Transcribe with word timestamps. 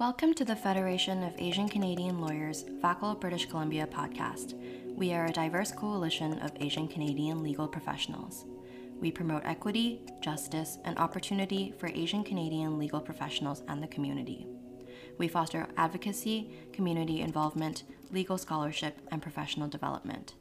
Welcome 0.00 0.34
to 0.34 0.44
the 0.44 0.56
Federation 0.56 1.22
of 1.22 1.34
Asian 1.38 1.68
Canadian 1.68 2.20
Lawyers, 2.20 2.64
FACL 2.82 3.20
British 3.20 3.46
Columbia 3.46 3.86
podcast. 3.86 4.54
We 4.96 5.12
are 5.12 5.26
a 5.26 5.32
diverse 5.32 5.70
coalition 5.70 6.40
of 6.40 6.50
Asian 6.58 6.88
Canadian 6.88 7.44
legal 7.44 7.68
professionals. 7.68 8.44
We 9.00 9.12
promote 9.12 9.44
equity, 9.44 10.00
justice, 10.20 10.78
and 10.84 10.98
opportunity 10.98 11.72
for 11.78 11.86
Asian 11.86 12.24
Canadian 12.24 12.76
legal 12.76 13.00
professionals 13.00 13.62
and 13.68 13.80
the 13.80 13.86
community. 13.86 14.48
We 15.16 15.28
foster 15.28 15.68
advocacy, 15.76 16.50
community 16.72 17.20
involvement, 17.20 17.84
legal 18.10 18.36
scholarship, 18.36 18.98
and 19.12 19.22
professional 19.22 19.68
development. 19.68 20.34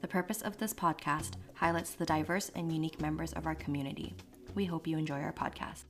The 0.00 0.08
purpose 0.08 0.42
of 0.42 0.58
this 0.58 0.74
podcast 0.74 1.34
highlights 1.54 1.94
the 1.94 2.06
diverse 2.06 2.50
and 2.56 2.72
unique 2.72 3.00
members 3.00 3.32
of 3.34 3.46
our 3.46 3.54
community. 3.54 4.16
We 4.56 4.64
hope 4.64 4.88
you 4.88 4.98
enjoy 4.98 5.20
our 5.20 5.32
podcast. 5.32 5.84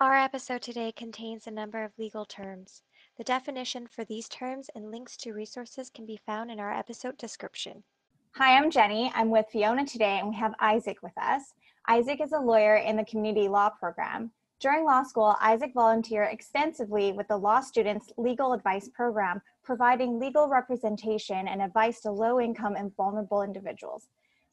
Our 0.00 0.14
episode 0.14 0.62
today 0.62 0.92
contains 0.92 1.48
a 1.48 1.50
number 1.50 1.82
of 1.82 1.90
legal 1.98 2.24
terms. 2.24 2.82
The 3.16 3.24
definition 3.24 3.88
for 3.88 4.04
these 4.04 4.28
terms 4.28 4.70
and 4.76 4.92
links 4.92 5.16
to 5.16 5.32
resources 5.32 5.90
can 5.90 6.06
be 6.06 6.20
found 6.24 6.52
in 6.52 6.60
our 6.60 6.72
episode 6.72 7.18
description. 7.18 7.82
Hi, 8.36 8.56
I'm 8.56 8.70
Jenny. 8.70 9.10
I'm 9.16 9.28
with 9.28 9.46
Fiona 9.50 9.84
today, 9.84 10.20
and 10.20 10.28
we 10.28 10.36
have 10.36 10.54
Isaac 10.60 10.98
with 11.02 11.18
us. 11.20 11.52
Isaac 11.88 12.20
is 12.20 12.30
a 12.30 12.38
lawyer 12.38 12.76
in 12.76 12.96
the 12.96 13.04
community 13.06 13.48
law 13.48 13.70
program. 13.70 14.30
During 14.60 14.84
law 14.84 15.02
school, 15.02 15.34
Isaac 15.40 15.72
volunteered 15.74 16.28
extensively 16.30 17.10
with 17.10 17.26
the 17.26 17.36
Law 17.36 17.60
Students 17.60 18.12
Legal 18.16 18.52
Advice 18.52 18.88
Program, 18.94 19.42
providing 19.64 20.20
legal 20.20 20.48
representation 20.48 21.48
and 21.48 21.60
advice 21.60 22.02
to 22.02 22.12
low 22.12 22.40
income 22.40 22.76
and 22.76 22.94
vulnerable 22.94 23.42
individuals. 23.42 24.06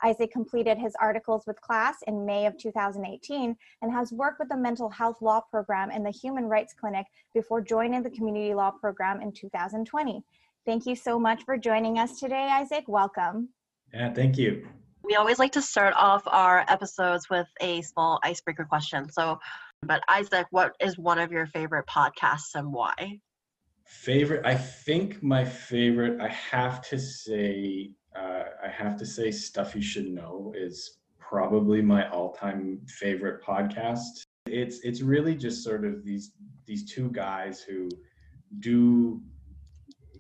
Isaac 0.05 0.32
completed 0.32 0.77
his 0.77 0.94
articles 1.02 1.48
with 1.48 1.59
class 1.62 1.95
in 2.05 2.27
May 2.27 2.46
of 2.46 2.55
2018 2.59 3.55
and 3.82 3.91
has 3.91 4.12
worked 4.12 4.38
with 4.38 4.50
the 4.50 4.58
mental 4.58 4.88
health 4.88 5.20
law 5.20 5.41
program 5.41 5.90
in 5.90 6.04
the 6.04 6.12
Human 6.12 6.46
Rights 6.46 6.76
Clinic 6.80 7.08
before 7.34 7.59
joining 7.59 8.04
the 8.04 8.12
community 8.12 8.54
law 8.54 8.70
program 8.70 9.20
in 9.20 9.32
2020. 9.32 10.24
Thank 10.63 10.85
you 10.85 10.96
so 10.96 11.20
much 11.20 11.43
for 11.43 11.57
joining 11.57 11.98
us 11.98 12.20
today, 12.20 12.48
Isaac. 12.52 12.84
Welcome. 12.88 13.49
Yeah, 13.96 14.13
thank 14.13 14.38
you. 14.38 14.68
We 15.04 15.15
always 15.15 15.40
like 15.40 15.54
to 15.54 15.62
start 15.62 15.96
off 15.98 16.21
our 16.27 16.63
episodes 16.68 17.27
with 17.27 17.48
a 17.60 17.82
small 17.82 18.20
icebreaker 18.24 18.65
question. 18.65 19.12
So, 19.12 19.40
but 19.82 20.04
Isaac, 20.08 20.46
what 20.52 20.76
is 20.80 20.99
one 20.99 21.18
of 21.18 21.32
your 21.32 21.48
favorite 21.48 21.87
podcasts 21.87 22.54
and 22.54 22.71
why? 22.71 23.20
Favorite, 23.85 24.46
I 24.46 24.54
think 24.54 25.24
my 25.24 25.46
favorite, 25.46 26.21
I 26.21 26.27
have 26.27 26.87
to 26.90 26.99
say, 26.99 27.90
uh, 28.18 28.44
I 28.63 28.70
have 28.70 28.98
to 28.98 29.05
say, 29.05 29.32
Stuff 29.32 29.76
You 29.76 29.82
Should 29.82 30.08
Know 30.08 30.54
is 30.55 30.98
probably 31.20 31.82
my 31.82 32.10
all-time 32.10 32.82
favorite 32.88 33.44
podcast. 33.44 34.24
It's 34.46 34.80
it's 34.82 35.02
really 35.02 35.35
just 35.35 35.63
sort 35.63 35.85
of 35.85 36.05
these 36.05 36.34
these 36.68 36.86
two 36.86 37.10
guys 37.10 37.62
who 37.62 37.90
do 38.60 39.21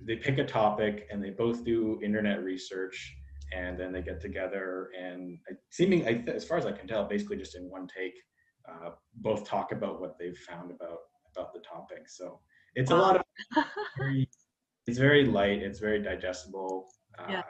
they 0.01 0.15
pick 0.15 0.37
a 0.37 0.45
topic 0.45 1.07
and 1.11 1.23
they 1.23 1.31
both 1.31 1.63
do 1.63 1.99
internet 2.03 2.43
research 2.43 3.15
and 3.55 3.79
then 3.79 3.91
they 3.91 4.01
get 4.01 4.19
together 4.19 4.89
and 4.99 5.37
seeming 5.69 6.05
as 6.27 6.43
far 6.43 6.57
as 6.57 6.65
I 6.65 6.71
can 6.71 6.87
tell, 6.87 7.05
basically 7.05 7.37
just 7.37 7.55
in 7.55 7.69
one 7.69 7.87
take, 7.87 8.15
uh, 8.69 8.91
both 9.15 9.47
talk 9.47 9.71
about 9.71 10.01
what 10.01 10.17
they've 10.19 10.37
found 10.37 10.71
about 10.71 10.99
about 11.35 11.53
the 11.53 11.59
topic. 11.59 12.07
So 12.07 12.39
it's 12.75 12.91
a 12.91 12.95
lot 12.95 13.17
of 13.17 13.23
very, 13.97 14.29
it's 14.87 14.97
very 14.97 15.25
light, 15.25 15.61
it's 15.61 15.79
very 15.79 16.01
digestible. 16.01 16.87
Uh, 17.17 17.25
yeah. 17.29 17.41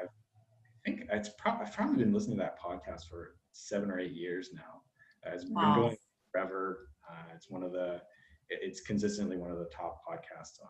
I 0.86 0.89
think 0.89 1.08
it's 1.11 1.30
pro- 1.38 1.53
I've 1.53 1.73
probably 1.73 2.03
been 2.03 2.14
listening 2.14 2.38
to 2.38 2.44
that 2.44 2.59
podcast 2.59 3.09
for 3.09 3.36
seven 3.52 3.89
or 3.89 4.00
eight 4.00 4.14
years 4.14 4.52
now. 4.53 4.81
Uh, 5.25 5.33
it's 5.33 5.45
wow. 5.45 5.73
been 5.73 5.83
going 5.83 5.97
forever. 6.31 6.89
Uh, 7.09 7.33
it's 7.33 7.50
one 7.50 7.64
of 7.64 7.72
the, 7.72 8.02
it's 8.50 8.81
consistently 8.81 9.38
one 9.38 9.52
of 9.52 9.58
the 9.58 9.69
top 9.73 10.02
podcasts 10.08 10.61
on 10.61 10.69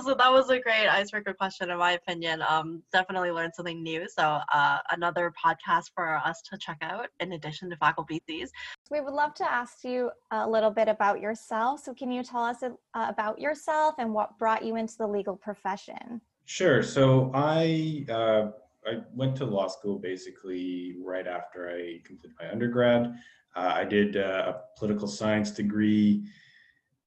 so 0.00 0.14
that 0.14 0.32
was 0.32 0.48
a 0.48 0.58
great 0.58 0.88
icebreaker 0.88 1.34
question 1.34 1.70
in 1.70 1.78
my 1.78 1.92
opinion 1.92 2.42
um, 2.48 2.82
definitely 2.92 3.30
learned 3.30 3.52
something 3.54 3.82
new 3.82 4.08
so 4.08 4.40
uh, 4.52 4.78
another 4.90 5.32
podcast 5.44 5.90
for 5.94 6.16
us 6.16 6.40
to 6.40 6.56
check 6.56 6.78
out 6.80 7.08
in 7.20 7.32
addition 7.32 7.68
to 7.68 7.76
FACL's 7.76 8.50
we 8.90 9.00
would 9.00 9.12
love 9.12 9.34
to 9.34 9.44
ask 9.44 9.84
you 9.84 10.10
a 10.30 10.48
little 10.48 10.70
bit 10.70 10.88
about 10.88 11.20
yourself 11.20 11.80
so 11.84 11.92
can 11.92 12.10
you 12.10 12.22
tell 12.22 12.42
us 12.42 12.62
uh, 12.62 12.72
about 12.94 13.38
yourself 13.38 13.94
and 13.98 14.12
what 14.12 14.38
brought 14.38 14.64
you 14.64 14.76
into 14.76 14.96
the 14.96 15.06
legal 15.06 15.36
profession 15.36 16.20
sure 16.46 16.82
so 16.82 17.30
i 17.34 18.04
uh, 18.10 18.50
i 18.86 18.98
went 19.14 19.36
to 19.36 19.44
law 19.44 19.66
school 19.66 19.98
basically 19.98 20.96
right 21.04 21.26
after 21.26 21.70
i 21.70 21.98
completed 22.04 22.34
my 22.40 22.50
undergrad 22.50 23.14
uh, 23.56 23.72
i 23.74 23.84
did 23.84 24.16
uh, 24.16 24.54
a 24.54 24.78
political 24.78 25.08
science 25.08 25.50
degree 25.50 26.24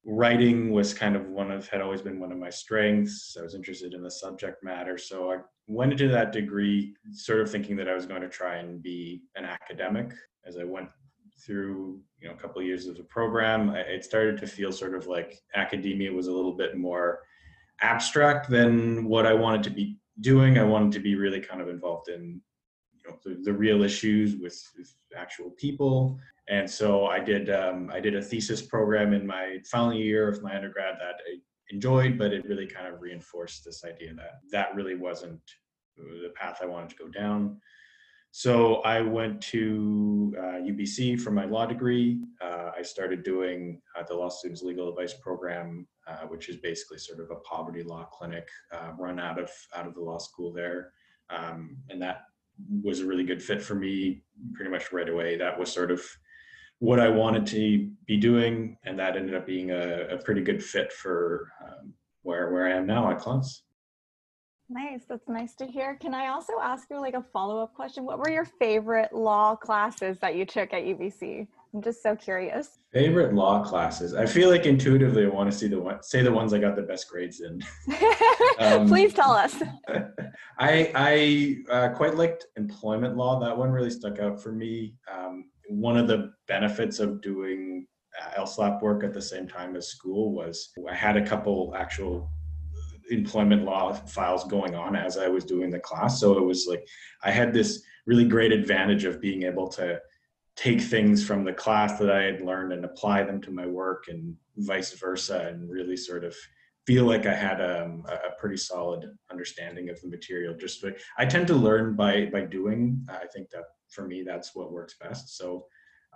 writing 0.05 0.71
was 0.71 0.93
kind 0.93 1.15
of 1.15 1.27
one 1.27 1.51
of 1.51 1.67
had 1.67 1.81
always 1.81 2.01
been 2.01 2.19
one 2.19 2.31
of 2.31 2.37
my 2.37 2.49
strengths. 2.49 3.35
I 3.39 3.43
was 3.43 3.55
interested 3.55 3.93
in 3.93 4.03
the 4.03 4.11
subject 4.11 4.63
matter, 4.63 4.97
so 4.97 5.31
I 5.31 5.37
went 5.67 5.91
into 5.91 6.07
that 6.09 6.31
degree 6.31 6.95
sort 7.11 7.41
of 7.41 7.49
thinking 7.49 7.75
that 7.77 7.89
I 7.89 7.95
was 7.95 8.05
going 8.05 8.21
to 8.21 8.29
try 8.29 8.57
and 8.57 8.81
be 8.81 9.23
an 9.35 9.45
academic. 9.45 10.13
As 10.45 10.57
I 10.57 10.63
went 10.63 10.89
through 11.43 11.99
you 12.19 12.27
know 12.27 12.35
a 12.35 12.37
couple 12.37 12.61
of 12.61 12.67
years 12.67 12.85
of 12.85 12.95
the 12.95 13.03
program, 13.03 13.71
it 13.71 14.05
started 14.05 14.37
to 14.37 14.47
feel 14.47 14.71
sort 14.71 14.95
of 14.95 15.07
like 15.07 15.41
academia 15.55 16.13
was 16.13 16.27
a 16.27 16.31
little 16.31 16.55
bit 16.55 16.77
more 16.77 17.21
abstract 17.81 18.49
than 18.49 19.05
what 19.05 19.25
I 19.25 19.33
wanted 19.33 19.63
to 19.63 19.69
be 19.71 19.97
doing. 20.21 20.57
I 20.57 20.63
wanted 20.63 20.91
to 20.93 20.99
be 20.99 21.15
really 21.15 21.39
kind 21.39 21.61
of 21.61 21.69
involved 21.69 22.09
in 22.09 22.41
you 22.93 23.01
know 23.09 23.17
the, 23.23 23.41
the 23.43 23.53
real 23.53 23.83
issues 23.83 24.35
with, 24.35 24.61
with 24.77 24.93
actual 25.15 25.51
people 25.51 26.19
and 26.47 26.69
so 26.69 27.07
I 27.07 27.19
did 27.19 27.49
um, 27.49 27.89
I 27.93 27.99
did 27.99 28.15
a 28.15 28.21
thesis 28.21 28.61
program 28.61 29.13
in 29.13 29.25
my 29.25 29.59
final 29.65 29.93
year 29.93 30.27
of 30.27 30.43
my 30.43 30.55
undergrad 30.55 30.95
that 30.99 31.15
I 31.27 31.39
enjoyed, 31.69 32.17
but 32.17 32.33
it 32.33 32.45
really 32.45 32.67
kind 32.67 32.87
of 32.87 33.01
reinforced 33.01 33.65
this 33.65 33.83
idea 33.83 34.13
that 34.15 34.41
that 34.51 34.75
really 34.75 34.95
wasn't 34.95 35.41
the 35.97 36.31
path 36.35 36.59
I 36.61 36.65
wanted 36.65 36.89
to 36.91 36.95
go 36.97 37.07
down. 37.07 37.59
So 38.37 38.81
I 38.81 38.99
went 38.99 39.39
to 39.43 40.35
uh, 40.37 40.59
UBC 40.69 41.21
for 41.21 41.31
my 41.31 41.45
law 41.45 41.65
degree. 41.65 42.19
Uh, 42.41 42.71
I 42.77 42.81
started 42.81 43.23
doing 43.23 43.81
uh, 43.97 44.03
the 44.03 44.13
Law 44.13 44.27
Students 44.27 44.61
Legal 44.61 44.89
Advice 44.89 45.13
Program, 45.13 45.87
uh, 46.05 46.27
which 46.27 46.49
is 46.49 46.57
basically 46.57 46.97
sort 46.97 47.21
of 47.21 47.31
a 47.31 47.39
poverty 47.47 47.81
law 47.81 48.03
clinic 48.11 48.45
uh, 48.73 48.91
run 48.99 49.21
out 49.21 49.39
of 49.39 49.49
out 49.73 49.87
of 49.87 49.93
the 49.93 50.01
law 50.01 50.17
school 50.17 50.51
there, 50.51 50.91
um, 51.29 51.77
and 51.89 52.01
that 52.01 52.23
was 52.83 52.99
a 52.99 53.05
really 53.05 53.23
good 53.23 53.41
fit 53.41 53.61
for 53.61 53.75
me 53.75 54.21
pretty 54.53 54.69
much 54.69 54.91
right 54.91 55.07
away. 55.07 55.37
That 55.37 55.57
was 55.57 55.71
sort 55.71 55.89
of 55.89 56.03
what 56.79 56.99
I 56.99 57.07
wanted 57.07 57.47
to 57.47 57.89
be 58.05 58.17
doing, 58.17 58.77
and 58.83 58.99
that 58.99 59.15
ended 59.15 59.35
up 59.35 59.47
being 59.47 59.71
a, 59.71 60.07
a 60.09 60.17
pretty 60.17 60.41
good 60.41 60.61
fit 60.61 60.91
for 60.91 61.53
um, 61.63 61.93
where 62.23 62.51
where 62.51 62.67
I 62.67 62.73
am 62.73 62.85
now 62.85 63.09
at 63.11 63.19
CLAS. 63.19 63.63
Nice, 64.69 65.01
that's 65.07 65.29
nice 65.29 65.53
to 65.55 65.65
hear. 65.65 65.95
Can 65.95 66.13
I 66.15 66.27
also 66.27 66.53
ask 66.61 66.87
you 66.89 66.99
like 66.99 67.13
a 67.13 67.23
follow 67.31 67.61
up 67.61 67.75
question? 67.75 68.03
What 68.03 68.17
were 68.17 68.29
your 68.29 68.45
favorite 68.45 69.13
law 69.13 69.55
classes 69.55 70.17
that 70.19 70.35
you 70.35 70.45
took 70.45 70.73
at 70.73 70.83
UBC? 70.83 71.47
I'm 71.73 71.81
just 71.81 72.01
so 72.01 72.15
curious. 72.15 72.79
Favorite 72.91 73.35
law 73.35 73.63
classes. 73.63 74.15
I 74.15 74.25
feel 74.25 74.49
like 74.49 74.65
intuitively 74.65 75.25
I 75.25 75.27
want 75.27 75.51
to 75.51 75.57
see 75.57 75.67
the 75.67 75.79
one 75.79 76.01
say 76.01 76.21
the 76.23 76.31
ones 76.31 76.53
I 76.53 76.59
got 76.59 76.75
the 76.75 76.81
best 76.81 77.09
grades 77.09 77.41
in. 77.41 77.61
um, 78.59 78.87
Please 78.87 79.13
tell 79.13 79.31
us. 79.31 79.61
I 80.57 80.91
I 80.95 81.57
uh, 81.69 81.89
quite 81.89 82.15
liked 82.15 82.47
employment 82.55 83.17
law. 83.17 83.39
That 83.39 83.55
one 83.55 83.71
really 83.71 83.89
stuck 83.89 84.19
out 84.19 84.41
for 84.41 84.53
me. 84.53 84.95
Um, 85.13 85.49
one 85.67 85.97
of 85.97 86.07
the 86.07 86.31
benefits 86.47 86.99
of 86.99 87.21
doing 87.21 87.85
uh, 88.19 88.41
LSLAP 88.41 88.81
work 88.81 89.03
at 89.03 89.13
the 89.13 89.21
same 89.21 89.47
time 89.47 89.75
as 89.75 89.89
school 89.89 90.33
was 90.33 90.71
I 90.89 90.95
had 90.95 91.17
a 91.17 91.25
couple 91.25 91.73
actual 91.75 92.31
employment 93.09 93.63
law 93.63 93.93
files 93.93 94.45
going 94.45 94.75
on 94.75 94.95
as 94.95 95.17
I 95.17 95.27
was 95.27 95.45
doing 95.45 95.69
the 95.69 95.79
class. 95.79 96.19
So 96.19 96.37
it 96.37 96.43
was 96.43 96.65
like 96.67 96.87
I 97.23 97.31
had 97.31 97.53
this 97.53 97.83
really 98.05 98.25
great 98.25 98.51
advantage 98.51 99.05
of 99.05 99.21
being 99.21 99.43
able 99.43 99.67
to 99.69 99.99
take 100.55 100.81
things 100.81 101.25
from 101.25 101.43
the 101.43 101.53
class 101.53 101.99
that 101.99 102.09
I 102.09 102.23
had 102.23 102.41
learned 102.41 102.71
and 102.73 102.85
apply 102.85 103.23
them 103.23 103.41
to 103.41 103.51
my 103.51 103.65
work 103.65 104.05
and 104.07 104.35
vice 104.57 104.93
versa 104.93 105.47
and 105.49 105.69
really 105.69 105.97
sort 105.97 106.23
of 106.23 106.35
feel 106.87 107.05
like 107.05 107.25
I 107.25 107.33
had 107.33 107.59
um, 107.61 108.03
a, 108.07 108.39
pretty 108.39 108.57
solid 108.57 109.05
understanding 109.31 109.89
of 109.89 109.99
the 110.01 110.07
material. 110.07 110.55
Just 110.55 110.83
like, 110.83 110.99
I 111.17 111.25
tend 111.25 111.47
to 111.47 111.55
learn 111.55 111.95
by 111.95 112.25
by 112.31 112.41
doing. 112.41 113.05
I 113.09 113.25
think 113.33 113.49
that 113.49 113.63
for 113.89 114.07
me, 114.07 114.23
that's 114.23 114.55
what 114.55 114.71
works 114.71 114.95
best. 115.01 115.37
So 115.37 115.65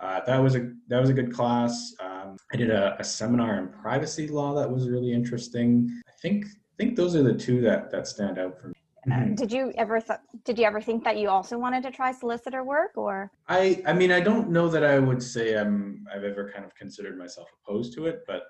uh, 0.00 0.20
that 0.26 0.38
was 0.38 0.56
a 0.56 0.70
that 0.88 1.00
was 1.00 1.10
a 1.10 1.14
good 1.14 1.32
class. 1.32 1.94
Um, 2.00 2.36
I 2.52 2.56
did 2.56 2.70
a, 2.70 2.96
a, 2.98 3.04
seminar 3.04 3.58
in 3.58 3.68
privacy 3.68 4.28
law 4.28 4.54
that 4.54 4.70
was 4.70 4.88
really 4.88 5.12
interesting. 5.12 5.90
I 6.08 6.12
think 6.22 6.46
think 6.80 6.96
those 6.96 7.14
are 7.14 7.22
the 7.22 7.34
two 7.34 7.60
that 7.60 7.90
that 7.90 8.06
stand 8.06 8.38
out 8.38 8.58
for 8.58 8.68
me. 8.68 8.74
Uh, 9.06 9.14
mm-hmm. 9.14 9.34
did 9.34 9.50
you 9.52 9.72
ever 9.76 10.00
th- 10.00 10.18
did 10.44 10.58
you 10.58 10.64
ever 10.64 10.80
think 10.80 11.04
that 11.04 11.16
you 11.18 11.28
also 11.28 11.58
wanted 11.58 11.82
to 11.82 11.90
try 11.90 12.12
solicitor 12.12 12.62
work 12.64 12.90
or 12.96 13.30
i 13.48 13.82
i 13.86 13.94
mean 13.94 14.12
i 14.12 14.20
don't 14.20 14.50
know 14.50 14.68
that 14.68 14.84
i 14.84 14.98
would 14.98 15.22
say 15.22 15.56
i'm 15.56 16.04
i've 16.14 16.22
ever 16.22 16.50
kind 16.54 16.66
of 16.66 16.74
considered 16.74 17.16
myself 17.16 17.48
opposed 17.58 17.94
to 17.94 18.04
it 18.04 18.20
but 18.26 18.42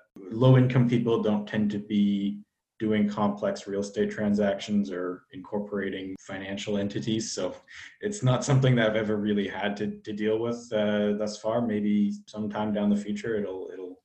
low 0.43 0.57
income 0.57 0.89
people 0.89 1.23
don't 1.23 1.47
tend 1.47 1.71
to 1.71 1.79
be 1.79 2.41
doing 2.79 3.07
complex 3.07 3.65
real 3.65 3.79
estate 3.79 4.11
transactions 4.11 4.91
or 4.91 5.23
incorporating 5.33 6.15
financial 6.19 6.79
entities. 6.79 7.31
So 7.31 7.55
it's 8.01 8.23
not 8.23 8.43
something 8.43 8.73
that 8.75 8.89
I've 8.89 8.95
ever 8.95 9.17
really 9.17 9.47
had 9.47 9.77
to, 9.77 9.91
to 10.03 10.11
deal 10.11 10.39
with 10.39 10.67
uh, 10.73 11.13
thus 11.15 11.37
far. 11.37 11.61
Maybe 11.61 12.11
sometime 12.25 12.73
down 12.73 12.89
the 12.89 13.03
future 13.05 13.35
it'll 13.35 13.69
it'll 13.71 13.99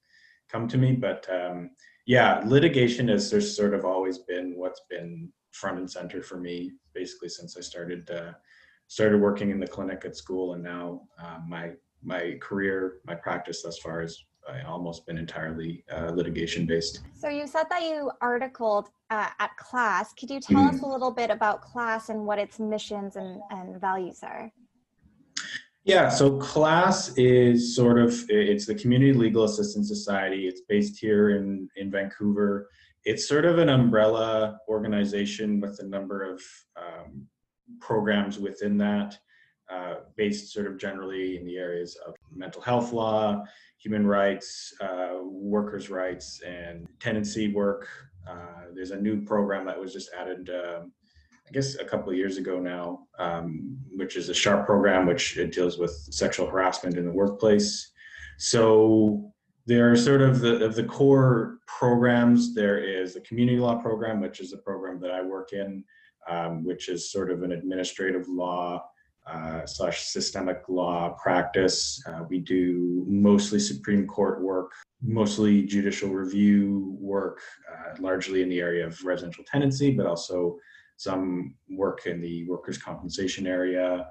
come 0.50 0.68
to 0.68 0.76
me. 0.76 0.92
But 0.92 1.26
um, 1.30 1.70
yeah, 2.06 2.40
litigation 2.46 3.08
has 3.08 3.30
just 3.30 3.56
sort 3.56 3.74
of 3.74 3.84
always 3.84 4.18
been 4.18 4.54
what's 4.56 4.82
been 4.88 5.28
front 5.50 5.78
and 5.78 5.90
center 5.90 6.22
for 6.22 6.38
me, 6.38 6.72
basically 6.94 7.28
since 7.28 7.56
I 7.56 7.60
started 7.60 8.08
uh, 8.10 8.32
started 8.86 9.20
working 9.20 9.50
in 9.50 9.58
the 9.58 9.66
clinic 9.66 10.04
at 10.04 10.16
school, 10.16 10.54
and 10.54 10.62
now 10.62 11.02
uh, 11.20 11.38
my 11.46 11.72
my 12.02 12.38
career, 12.40 13.00
my 13.04 13.16
practice 13.16 13.62
thus 13.62 13.78
far 13.78 14.00
has 14.02 14.24
uh, 14.48 14.68
almost 14.68 15.04
been 15.06 15.18
entirely 15.18 15.84
uh, 15.92 16.10
litigation 16.12 16.64
based. 16.66 17.00
So 17.14 17.28
you 17.28 17.48
said 17.48 17.64
that 17.70 17.82
you 17.82 18.12
articled 18.20 18.90
uh, 19.10 19.30
at 19.40 19.56
class. 19.56 20.12
Could 20.12 20.30
you 20.30 20.38
tell 20.38 20.68
us 20.68 20.82
a 20.82 20.86
little 20.86 21.10
bit 21.10 21.30
about 21.30 21.62
class 21.62 22.08
and 22.08 22.24
what 22.24 22.38
its 22.38 22.60
missions 22.60 23.16
and, 23.16 23.40
and 23.50 23.80
values 23.80 24.20
are? 24.22 24.52
Yeah, 25.86 26.08
so 26.08 26.36
CLASS 26.38 27.16
is 27.16 27.76
sort 27.76 28.00
of 28.00 28.12
it's 28.28 28.66
the 28.66 28.74
Community 28.74 29.12
Legal 29.12 29.44
Assistance 29.44 29.86
Society. 29.86 30.48
It's 30.48 30.62
based 30.62 30.98
here 30.98 31.36
in 31.36 31.68
in 31.76 31.92
Vancouver. 31.92 32.68
It's 33.04 33.28
sort 33.28 33.44
of 33.44 33.58
an 33.58 33.68
umbrella 33.68 34.58
organization 34.68 35.60
with 35.60 35.78
a 35.78 35.84
number 35.84 36.24
of 36.24 36.42
um, 36.76 37.28
programs 37.78 38.40
within 38.40 38.76
that, 38.78 39.16
uh, 39.70 39.94
based 40.16 40.52
sort 40.52 40.66
of 40.66 40.76
generally 40.76 41.36
in 41.36 41.46
the 41.46 41.56
areas 41.56 41.96
of 42.04 42.14
mental 42.34 42.62
health 42.62 42.92
law, 42.92 43.44
human 43.78 44.04
rights, 44.08 44.74
uh, 44.80 45.18
workers' 45.22 45.88
rights, 45.88 46.42
and 46.44 46.88
tenancy 46.98 47.52
work. 47.54 47.86
Uh, 48.28 48.72
there's 48.74 48.90
a 48.90 49.00
new 49.00 49.24
program 49.24 49.64
that 49.66 49.78
was 49.78 49.92
just 49.92 50.10
added, 50.18 50.50
um, 50.50 50.90
I 51.48 51.52
guess, 51.52 51.76
a 51.76 51.84
couple 51.84 52.10
of 52.10 52.16
years 52.16 52.38
ago 52.38 52.58
now, 52.58 53.06
um, 53.18 53.78
which 53.94 54.16
is 54.16 54.28
a 54.28 54.34
SHARP 54.34 54.66
program, 54.66 55.06
which 55.06 55.36
it 55.36 55.52
deals 55.52 55.78
with 55.78 55.92
sexual 56.10 56.48
harassment 56.48 56.96
in 56.96 57.04
the 57.04 57.12
workplace. 57.12 57.92
So 58.38 59.32
there 59.66 59.90
are 59.90 59.96
sort 59.96 60.22
of 60.22 60.40
the 60.40 60.64
of 60.64 60.74
the 60.74 60.84
core 60.84 61.58
programs. 61.66 62.54
There 62.54 62.78
is 62.78 63.14
the 63.14 63.20
community 63.20 63.58
law 63.58 63.76
program, 63.76 64.20
which 64.20 64.40
is 64.40 64.52
a 64.52 64.58
program 64.58 65.00
that 65.00 65.12
I 65.12 65.22
work 65.22 65.52
in, 65.52 65.84
um, 66.28 66.64
which 66.64 66.88
is 66.88 67.12
sort 67.12 67.30
of 67.30 67.42
an 67.42 67.52
administrative 67.52 68.28
law 68.28 68.84
uh, 69.26 69.66
slash 69.66 70.06
systemic 70.06 70.62
law 70.68 71.16
practice. 71.22 72.02
Uh, 72.06 72.22
we 72.28 72.38
do 72.40 73.04
mostly 73.08 73.58
Supreme 73.60 74.06
Court 74.06 74.42
work, 74.42 74.72
mostly 75.02 75.62
judicial 75.62 76.10
review 76.10 76.96
work, 77.00 77.40
uh, 77.72 77.94
largely 78.00 78.42
in 78.42 78.48
the 78.48 78.60
area 78.60 78.86
of 78.86 79.04
residential 79.04 79.44
tenancy, 79.44 79.90
but 79.90 80.06
also 80.06 80.56
some 80.96 81.54
work 81.70 82.06
in 82.06 82.20
the 82.20 82.46
workers' 82.48 82.78
compensation 82.78 83.46
area, 83.46 84.06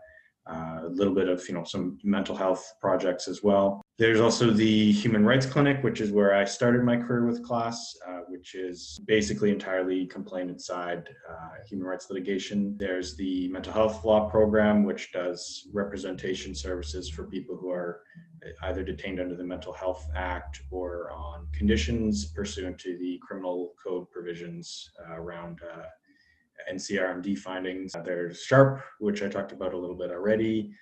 uh, 0.48 0.82
a 0.84 0.90
little 0.90 1.14
bit 1.14 1.28
of 1.28 1.48
you 1.48 1.56
know 1.56 1.64
some 1.64 1.98
mental 2.04 2.36
health 2.36 2.74
projects 2.80 3.28
as 3.28 3.42
well. 3.42 3.82
There's 3.98 4.20
also 4.20 4.52
the 4.52 4.92
Human 4.92 5.26
Rights 5.26 5.46
Clinic, 5.46 5.84
which 5.84 6.02
is 6.02 6.12
where 6.12 6.36
I 6.36 6.44
started 6.44 6.84
my 6.84 6.98
career 6.98 7.26
with 7.26 7.44
CLAS, 7.44 7.98
uh, 8.08 8.20
which 8.28 8.54
is 8.54 9.00
basically 9.08 9.50
entirely 9.52 10.06
complainant 10.06 10.62
side 10.62 11.10
uh, 11.30 11.50
human 11.68 11.88
rights 11.88 12.08
litigation. 12.10 12.76
There's 12.78 13.16
the 13.16 13.48
Mental 13.48 13.74
Health 13.74 14.04
Law 14.04 14.30
Program, 14.30 14.84
which 14.84 15.12
does 15.14 15.68
representation 15.74 16.54
services 16.54 17.10
for 17.10 17.24
people 17.24 17.58
who 17.58 17.72
are 17.72 18.02
either 18.64 18.84
detained 18.84 19.20
under 19.20 19.36
the 19.36 19.44
Mental 19.44 19.74
Health 19.74 20.06
Act 20.16 20.62
or 20.70 21.10
on 21.12 21.48
conditions 21.54 22.26
pursuant 22.26 22.78
to 22.80 22.98
the 22.98 23.20
criminal 23.26 23.74
code 23.84 24.12
provisions 24.12 24.92
uh, 25.10 25.16
around 25.16 25.60
uh, 26.60 26.74
NCRMD 26.74 27.38
findings. 27.38 27.94
There's 28.04 28.44
SHARP, 28.44 28.82
which 29.00 29.24
I 29.24 29.28
talked 29.28 29.52
about 29.52 29.74
a 29.74 29.78
little 29.78 29.96
bit 29.96 30.12
already. 30.12 30.74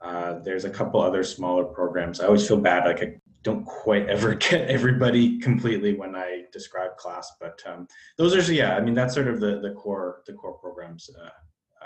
Uh, 0.00 0.38
there's 0.38 0.64
a 0.64 0.70
couple 0.70 1.00
other 1.00 1.22
smaller 1.22 1.64
programs. 1.64 2.20
I 2.20 2.26
always 2.26 2.46
feel 2.46 2.56
bad, 2.56 2.86
like 2.86 3.02
I 3.02 3.20
don't 3.42 3.64
quite 3.64 4.08
ever 4.08 4.34
get 4.34 4.68
everybody 4.68 5.38
completely 5.38 5.94
when 5.94 6.14
I 6.14 6.44
describe 6.52 6.96
class, 6.96 7.32
but 7.40 7.62
um, 7.66 7.86
those 8.16 8.34
are 8.34 8.52
yeah. 8.52 8.76
I 8.76 8.80
mean, 8.80 8.94
that's 8.94 9.14
sort 9.14 9.28
of 9.28 9.40
the 9.40 9.60
the 9.60 9.72
core 9.72 10.22
the 10.26 10.32
core 10.32 10.54
programs 10.54 11.10
uh, 11.22 11.28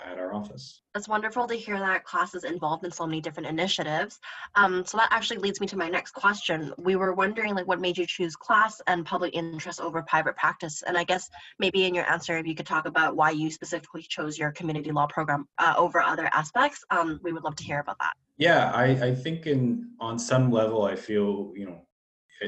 at 0.03 0.17
our 0.17 0.33
office. 0.33 0.81
It's 0.95 1.07
wonderful 1.07 1.47
to 1.47 1.55
hear 1.55 1.79
that 1.79 2.03
class 2.03 2.35
is 2.35 2.43
involved 2.43 2.85
in 2.85 2.91
so 2.91 3.05
many 3.05 3.21
different 3.21 3.47
initiatives. 3.47 4.19
Um, 4.55 4.85
so 4.85 4.97
that 4.97 5.09
actually 5.11 5.37
leads 5.37 5.59
me 5.59 5.67
to 5.67 5.77
my 5.77 5.89
next 5.89 6.11
question. 6.11 6.73
We 6.77 6.95
were 6.95 7.13
wondering 7.13 7.55
like 7.55 7.67
what 7.67 7.81
made 7.81 7.97
you 7.97 8.05
choose 8.05 8.35
class 8.35 8.81
and 8.87 9.05
public 9.05 9.35
interest 9.35 9.79
over 9.79 10.01
private 10.01 10.35
practice? 10.35 10.83
And 10.85 10.97
I 10.97 11.03
guess 11.03 11.29
maybe 11.59 11.85
in 11.85 11.93
your 11.93 12.09
answer, 12.09 12.37
if 12.37 12.47
you 12.47 12.55
could 12.55 12.65
talk 12.65 12.85
about 12.85 13.15
why 13.15 13.31
you 13.31 13.49
specifically 13.49 14.03
chose 14.03 14.37
your 14.37 14.51
community 14.51 14.91
law 14.91 15.07
program 15.07 15.47
uh, 15.57 15.73
over 15.77 16.01
other 16.01 16.29
aspects, 16.33 16.83
um, 16.91 17.19
we 17.23 17.31
would 17.33 17.43
love 17.43 17.55
to 17.57 17.63
hear 17.63 17.79
about 17.79 17.97
that. 17.99 18.13
Yeah, 18.37 18.71
I, 18.71 18.85
I 18.85 19.15
think 19.15 19.47
in 19.47 19.91
on 19.99 20.19
some 20.19 20.51
level, 20.51 20.83
I 20.83 20.95
feel, 20.95 21.53
you 21.55 21.65
know, 21.65 21.84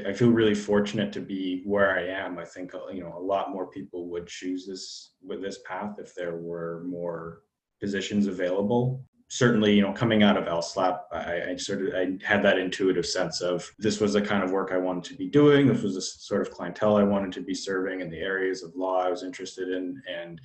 I 0.06 0.12
feel 0.12 0.30
really 0.30 0.54
fortunate 0.54 1.12
to 1.14 1.20
be 1.20 1.62
where 1.64 1.98
I 1.98 2.06
am. 2.06 2.38
I 2.38 2.44
think 2.44 2.74
uh, 2.74 2.88
you 2.92 3.02
know 3.02 3.14
a 3.16 3.20
lot 3.20 3.50
more 3.50 3.66
people 3.66 4.08
would 4.10 4.26
choose 4.26 4.66
this 4.66 5.12
with 5.22 5.40
this 5.42 5.60
path 5.66 5.96
if 5.98 6.14
there 6.14 6.36
were 6.36 6.84
more 6.86 7.42
positions 7.80 8.26
available. 8.26 9.02
Certainly, 9.30 9.74
you 9.74 9.82
know, 9.82 9.92
coming 9.92 10.22
out 10.22 10.38
of 10.38 10.44
LSLAP, 10.44 11.00
I, 11.12 11.50
I 11.50 11.56
sort 11.56 11.82
of 11.82 11.94
I 11.94 12.18
had 12.24 12.42
that 12.42 12.58
intuitive 12.58 13.06
sense 13.06 13.40
of 13.40 13.70
this 13.78 14.00
was 14.00 14.14
the 14.14 14.22
kind 14.22 14.42
of 14.42 14.52
work 14.52 14.72
I 14.72 14.78
wanted 14.78 15.04
to 15.04 15.16
be 15.16 15.28
doing. 15.28 15.66
This 15.66 15.82
was 15.82 15.94
the 15.94 16.02
sort 16.02 16.42
of 16.42 16.50
clientele 16.50 16.96
I 16.96 17.02
wanted 17.02 17.32
to 17.32 17.40
be 17.40 17.54
serving, 17.54 18.02
and 18.02 18.12
the 18.12 18.20
areas 18.20 18.62
of 18.62 18.74
law 18.74 19.00
I 19.00 19.10
was 19.10 19.22
interested 19.22 19.68
in. 19.68 20.02
And 20.08 20.40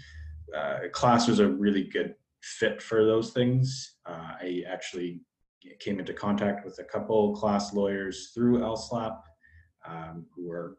uh, 0.55 0.79
CLAS 0.91 1.27
was 1.27 1.39
a 1.39 1.47
really 1.47 1.83
good 1.83 2.15
fit 2.41 2.81
for 2.81 3.05
those 3.05 3.31
things. 3.31 3.95
Uh, 4.05 4.35
I 4.41 4.63
actually 4.69 5.21
came 5.79 5.99
into 5.99 6.13
contact 6.13 6.65
with 6.65 6.79
a 6.79 6.83
couple 6.83 7.35
class 7.35 7.73
lawyers 7.73 8.31
through 8.33 8.59
LSLAP 8.59 9.17
um, 9.85 10.25
who 10.35 10.47
were 10.47 10.77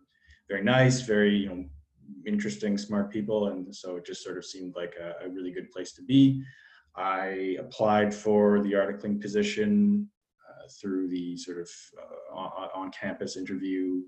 very 0.49 0.63
nice, 0.63 1.01
very 1.01 1.37
you 1.37 1.49
know 1.49 1.65
interesting, 2.27 2.77
smart 2.77 3.11
people, 3.11 3.49
and 3.49 3.75
so 3.75 3.97
it 3.97 4.07
just 4.07 4.23
sort 4.23 4.39
of 4.39 4.45
seemed 4.45 4.75
like 4.77 4.95
a, 5.01 5.27
a 5.27 5.29
really 5.29 5.51
good 5.51 5.71
place 5.71 5.93
to 5.93 6.03
be. 6.03 6.43
I 6.97 7.57
applied 7.59 8.15
for 8.15 8.63
the 8.63 8.73
articling 8.73 9.21
position 9.21 10.09
uh, 10.49 10.69
through 10.81 11.09
the 11.09 11.37
sort 11.37 11.61
of 11.61 11.71
uh, 12.01 12.69
on, 12.75 12.91
campus 12.93 13.37
interview 13.37 14.03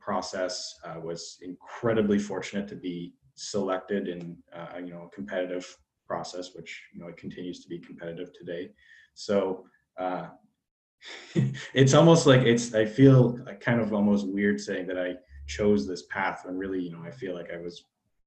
process. 0.00 0.74
Uh, 0.84 1.00
was 1.00 1.38
incredibly 1.42 2.18
fortunate 2.18 2.66
to 2.68 2.76
be 2.76 3.14
selected 3.34 4.08
in 4.08 4.36
uh, 4.54 4.78
you 4.78 4.92
know 4.92 5.04
a 5.04 5.14
competitive 5.14 5.76
process, 6.06 6.54
which 6.54 6.82
you 6.92 7.00
know 7.00 7.08
it 7.08 7.16
continues 7.16 7.60
to 7.60 7.68
be 7.68 7.78
competitive 7.78 8.30
today. 8.32 8.70
So 9.14 9.64
uh, 9.98 10.26
it's 11.74 11.94
almost 11.94 12.26
like 12.26 12.42
it's 12.42 12.74
i 12.74 12.84
feel 12.84 13.38
kind 13.60 13.80
of 13.80 13.92
almost 13.92 14.26
weird 14.28 14.60
saying 14.60 14.86
that 14.86 14.98
i 14.98 15.14
chose 15.46 15.86
this 15.86 16.04
path 16.06 16.42
when 16.44 16.56
really 16.56 16.80
you 16.80 16.90
know 16.90 17.02
i 17.04 17.10
feel 17.10 17.34
like 17.34 17.50
i 17.52 17.58
was 17.58 17.84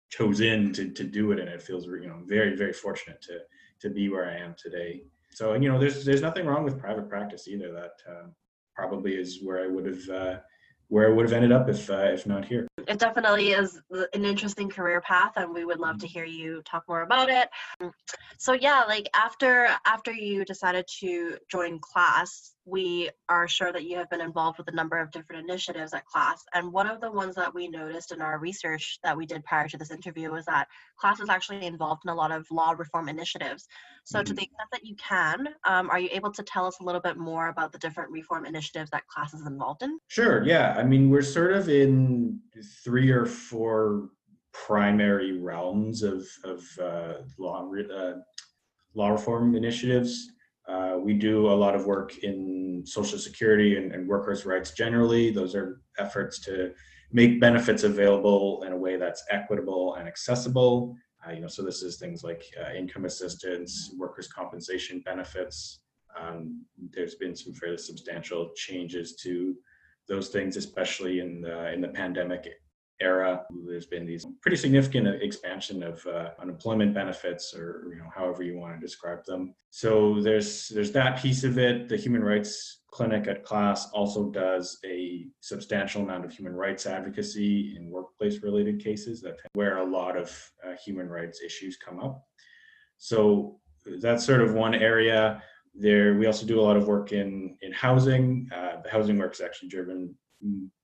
chosen 0.09 0.71
to, 0.71 0.89
to 0.91 1.03
do 1.03 1.31
it 1.31 1.39
and 1.39 1.49
it 1.49 1.61
feels 1.61 1.85
you 1.85 2.07
know 2.07 2.19
very 2.25 2.55
very 2.55 2.73
fortunate 2.73 3.21
to 3.21 3.39
to 3.79 3.89
be 3.89 4.09
where 4.09 4.29
i 4.29 4.35
am 4.37 4.55
today 4.57 5.01
so 5.31 5.53
and 5.53 5.63
you 5.63 5.71
know 5.71 5.79
there's 5.79 6.05
there's 6.05 6.21
nothing 6.21 6.45
wrong 6.45 6.63
with 6.63 6.79
private 6.79 7.09
practice 7.09 7.47
either 7.47 7.71
that 7.71 7.93
uh, 8.09 8.27
probably 8.75 9.13
is 9.15 9.43
where 9.43 9.63
i 9.63 9.67
would 9.67 9.85
have 9.85 10.09
uh, 10.09 10.37
where 10.89 11.09
I 11.09 11.13
would 11.13 11.25
have 11.25 11.33
ended 11.33 11.51
up 11.51 11.67
if 11.69 11.89
uh, 11.89 12.11
if 12.13 12.25
not 12.25 12.45
here. 12.45 12.67
It 12.87 12.99
definitely 12.99 13.51
is 13.51 13.81
an 13.91 14.25
interesting 14.25 14.69
career 14.69 15.01
path, 15.01 15.33
and 15.35 15.53
we 15.53 15.65
would 15.65 15.79
love 15.79 15.99
to 15.99 16.07
hear 16.07 16.23
you 16.23 16.61
talk 16.63 16.83
more 16.87 17.01
about 17.01 17.29
it. 17.29 17.49
So 18.37 18.53
yeah, 18.53 18.85
like 18.87 19.09
after 19.15 19.67
after 19.85 20.11
you 20.11 20.45
decided 20.45 20.85
to 20.99 21.37
join 21.51 21.79
CLAS, 21.79 22.53
we 22.67 23.09
are 23.29 23.47
sure 23.47 23.71
that 23.71 23.85
you 23.85 23.95
have 23.95 24.09
been 24.09 24.19
involved 24.19 24.57
with 24.57 24.67
a 24.67 24.75
number 24.75 24.97
of 24.97 25.09
different 25.11 25.49
initiatives 25.49 25.93
at 25.93 26.05
CLAS. 26.05 26.43
And 26.53 26.73
one 26.73 26.87
of 26.87 26.99
the 26.99 27.09
ones 27.09 27.35
that 27.35 27.53
we 27.53 27.69
noticed 27.69 28.11
in 28.11 28.21
our 28.21 28.39
research 28.39 28.99
that 29.03 29.15
we 29.15 29.25
did 29.25 29.45
prior 29.45 29.69
to 29.69 29.77
this 29.77 29.89
interview 29.89 30.31
was 30.31 30.45
that 30.45 30.67
CLAS 30.99 31.21
is 31.21 31.29
actually 31.29 31.65
involved 31.65 32.01
in 32.03 32.09
a 32.09 32.15
lot 32.15 32.31
of 32.31 32.45
law 32.51 32.71
reform 32.71 33.07
initiatives. 33.07 33.67
So, 34.03 34.19
mm-hmm. 34.19 34.25
to 34.25 34.33
the 34.33 34.41
extent 34.41 34.69
that 34.73 34.85
you 34.85 34.95
can, 34.95 35.47
um, 35.65 35.89
are 35.89 35.99
you 35.99 36.09
able 36.11 36.31
to 36.33 36.43
tell 36.43 36.65
us 36.65 36.79
a 36.81 36.83
little 36.83 36.99
bit 36.99 37.15
more 37.15 37.47
about 37.47 37.71
the 37.71 37.77
different 37.77 38.11
reform 38.11 38.45
initiatives 38.45 38.89
that 38.91 39.07
CLAS 39.07 39.33
is 39.33 39.47
involved 39.47 39.83
in? 39.83 39.97
Sure. 40.09 40.43
Yeah. 40.43 40.75
I 40.77 40.83
mean, 40.83 41.09
we're 41.09 41.21
sort 41.21 41.53
of 41.53 41.69
in 41.69 42.41
three 42.83 43.11
or 43.11 43.25
four 43.25 44.09
primary 44.51 45.39
realms 45.39 46.03
of, 46.03 46.27
of 46.43 46.65
uh, 46.81 47.13
law, 47.37 47.71
uh, 47.93 48.13
law 48.93 49.09
reform 49.09 49.55
initiatives. 49.55 50.31
Uh, 50.67 50.97
we 51.01 51.13
do 51.13 51.47
a 51.47 51.53
lot 51.53 51.75
of 51.75 51.85
work 51.85 52.17
in 52.19 52.83
social 52.85 53.17
security 53.17 53.77
and, 53.77 53.93
and, 53.93 54.07
workers' 54.07 54.45
rights 54.45 54.71
generally. 54.71 55.31
Those 55.31 55.55
are 55.55 55.81
efforts 55.97 56.39
to 56.41 56.73
make 57.11 57.39
benefits 57.39 57.83
available 57.83 58.63
in 58.63 58.73
a 58.73 58.77
way 58.77 58.97
that's 58.97 59.23
equitable 59.29 59.95
and 59.95 60.07
accessible. 60.09 60.93
Uh, 61.25 61.31
you 61.31 61.39
know, 61.39 61.47
so 61.47 61.63
this 61.63 61.83
is 61.83 61.97
things 61.97 62.21
like 62.23 62.43
uh, 62.61 62.73
income 62.73 63.05
assistance, 63.05 63.93
workers' 63.97 64.27
compensation 64.27 65.01
benefits. 65.05 65.79
Um, 66.19 66.65
there's 66.93 67.15
been 67.15 67.35
some 67.35 67.53
fairly 67.53 67.77
substantial 67.77 68.51
changes 68.55 69.15
to 69.23 69.55
those 70.09 70.29
things, 70.29 70.57
especially 70.57 71.19
in 71.19 71.41
the 71.41 71.71
in 71.71 71.81
the 71.81 71.89
pandemic 71.89 72.47
era. 72.99 73.45
There's 73.65 73.85
been 73.85 74.05
these 74.05 74.25
pretty 74.41 74.57
significant 74.57 75.07
expansion 75.21 75.83
of 75.83 76.05
uh, 76.05 76.29
unemployment 76.39 76.93
benefits, 76.93 77.53
or 77.53 77.87
you 77.89 77.97
know, 77.97 78.09
however 78.13 78.43
you 78.43 78.57
want 78.57 78.75
to 78.75 78.85
describe 78.85 79.23
them. 79.25 79.53
So 79.69 80.21
there's 80.21 80.69
there's 80.69 80.91
that 80.93 81.21
piece 81.21 81.43
of 81.43 81.57
it. 81.57 81.89
The 81.89 81.97
human 81.97 82.23
rights 82.23 82.81
clinic 82.91 83.27
at 83.27 83.43
class 83.43 83.89
also 83.91 84.29
does 84.29 84.79
a 84.85 85.27
substantial 85.41 86.01
amount 86.01 86.25
of 86.25 86.31
human 86.31 86.55
rights 86.55 86.85
advocacy 86.85 87.75
in 87.77 87.91
workplace 87.91 88.41
related 88.41 88.83
cases 88.83 89.21
that 89.21 89.37
where 89.53 89.77
a 89.77 89.85
lot 89.85 90.17
of 90.17 90.29
uh, 90.65 90.73
human 90.83 91.07
rights 91.07 91.41
issues 91.41 91.77
come 91.77 91.99
up. 91.99 92.23
So 92.97 93.59
that's 94.01 94.25
sort 94.25 94.41
of 94.41 94.53
one 94.53 94.73
area. 94.73 95.41
There, 95.75 96.15
we 96.15 96.25
also 96.25 96.47
do 96.47 96.59
a 96.59 96.63
lot 96.63 96.77
of 96.77 96.87
work 96.87 97.11
in 97.11 97.57
in 97.61 97.71
housing. 97.71 98.49
Uh, 98.53 98.81
the 98.81 98.89
housing 98.89 99.17
work 99.17 99.33
is 99.33 99.41
actually 99.41 99.69
driven 99.69 100.15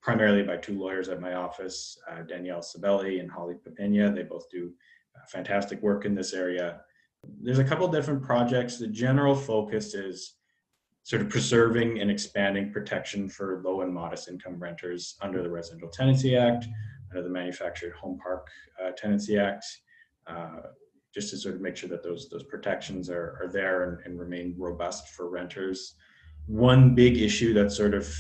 primarily 0.01 0.43
by 0.43 0.57
two 0.57 0.79
lawyers 0.79 1.09
at 1.09 1.21
my 1.21 1.35
office, 1.35 1.97
uh, 2.09 2.23
Danielle 2.23 2.61
Sabelli 2.61 3.19
and 3.19 3.29
Holly 3.29 3.55
Papena. 3.55 4.13
They 4.13 4.23
both 4.23 4.49
do 4.49 4.71
uh, 5.15 5.25
fantastic 5.27 5.81
work 5.81 6.05
in 6.05 6.15
this 6.15 6.33
area. 6.33 6.81
There's 7.41 7.59
a 7.59 7.63
couple 7.63 7.87
different 7.87 8.23
projects. 8.23 8.77
The 8.77 8.87
general 8.87 9.35
focus 9.35 9.93
is 9.93 10.35
sort 11.03 11.21
of 11.21 11.29
preserving 11.29 11.99
and 11.99 12.09
expanding 12.09 12.71
protection 12.71 13.29
for 13.29 13.61
low 13.63 13.81
and 13.81 13.93
modest 13.93 14.29
income 14.29 14.57
renters 14.57 15.15
under 15.21 15.43
the 15.43 15.49
Residential 15.49 15.89
Tenancy 15.89 16.35
Act, 16.35 16.65
under 17.11 17.23
the 17.23 17.29
Manufactured 17.29 17.93
Home 17.93 18.17
Park 18.21 18.47
uh, 18.83 18.91
Tenancy 18.97 19.37
Act, 19.37 19.65
uh, 20.27 20.61
just 21.13 21.29
to 21.29 21.37
sort 21.37 21.55
of 21.55 21.61
make 21.61 21.75
sure 21.75 21.89
that 21.89 22.03
those 22.03 22.29
those 22.29 22.43
protections 22.43 23.09
are, 23.09 23.37
are 23.41 23.49
there 23.51 23.83
and, 23.83 23.99
and 24.05 24.19
remain 24.19 24.55
robust 24.57 25.09
for 25.09 25.29
renters. 25.29 25.95
One 26.47 26.95
big 26.95 27.17
issue 27.17 27.53
that's 27.53 27.75
sort 27.75 27.93
of 27.93 28.13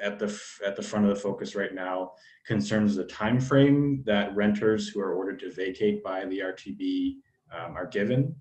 at 0.00 0.18
the 0.18 0.40
at 0.64 0.76
the 0.76 0.82
front 0.82 1.06
of 1.06 1.14
the 1.14 1.20
focus 1.20 1.54
right 1.54 1.74
now 1.74 2.12
concerns 2.46 2.94
the 2.94 3.04
time 3.04 3.40
frame 3.40 4.02
that 4.04 4.34
renters 4.34 4.88
who 4.88 5.00
are 5.00 5.14
ordered 5.14 5.40
to 5.40 5.50
vacate 5.50 6.02
by 6.02 6.24
the 6.26 6.38
RTB 6.38 7.16
um, 7.52 7.76
are 7.76 7.86
given. 7.86 8.34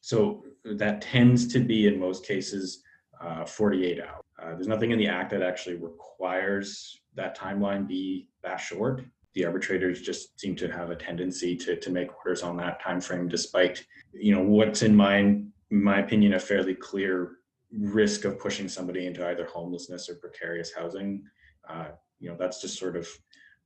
So 0.00 0.44
that 0.64 1.00
tends 1.02 1.46
to 1.52 1.60
be 1.60 1.86
in 1.86 1.98
most 1.98 2.24
cases 2.24 2.82
uh, 3.20 3.44
48 3.44 4.00
hours. 4.00 4.22
Uh, 4.40 4.50
there's 4.54 4.68
nothing 4.68 4.92
in 4.92 4.98
the 4.98 5.08
act 5.08 5.30
that 5.30 5.42
actually 5.42 5.76
requires 5.76 7.00
that 7.14 7.36
timeline 7.36 7.86
be 7.86 8.28
that 8.42 8.56
short. 8.56 9.04
The 9.34 9.44
arbitrators 9.44 10.00
just 10.00 10.38
seem 10.40 10.54
to 10.56 10.68
have 10.68 10.90
a 10.90 10.96
tendency 10.96 11.56
to, 11.56 11.76
to 11.76 11.90
make 11.90 12.16
orders 12.16 12.42
on 12.42 12.56
that 12.58 12.80
time 12.80 13.00
frame, 13.00 13.28
despite 13.28 13.84
you 14.12 14.34
know 14.34 14.42
what's 14.42 14.82
in 14.82 14.94
my 14.94 15.18
in 15.18 15.44
my 15.70 15.98
opinion 15.98 16.34
a 16.34 16.38
fairly 16.38 16.74
clear 16.74 17.37
risk 17.72 18.24
of 18.24 18.38
pushing 18.38 18.68
somebody 18.68 19.06
into 19.06 19.26
either 19.26 19.46
homelessness 19.46 20.08
or 20.08 20.16
precarious 20.16 20.72
housing. 20.76 21.22
Uh, 21.68 21.88
you 22.18 22.28
know, 22.30 22.36
that's 22.38 22.60
just 22.60 22.78
sort 22.78 22.96
of 22.96 23.08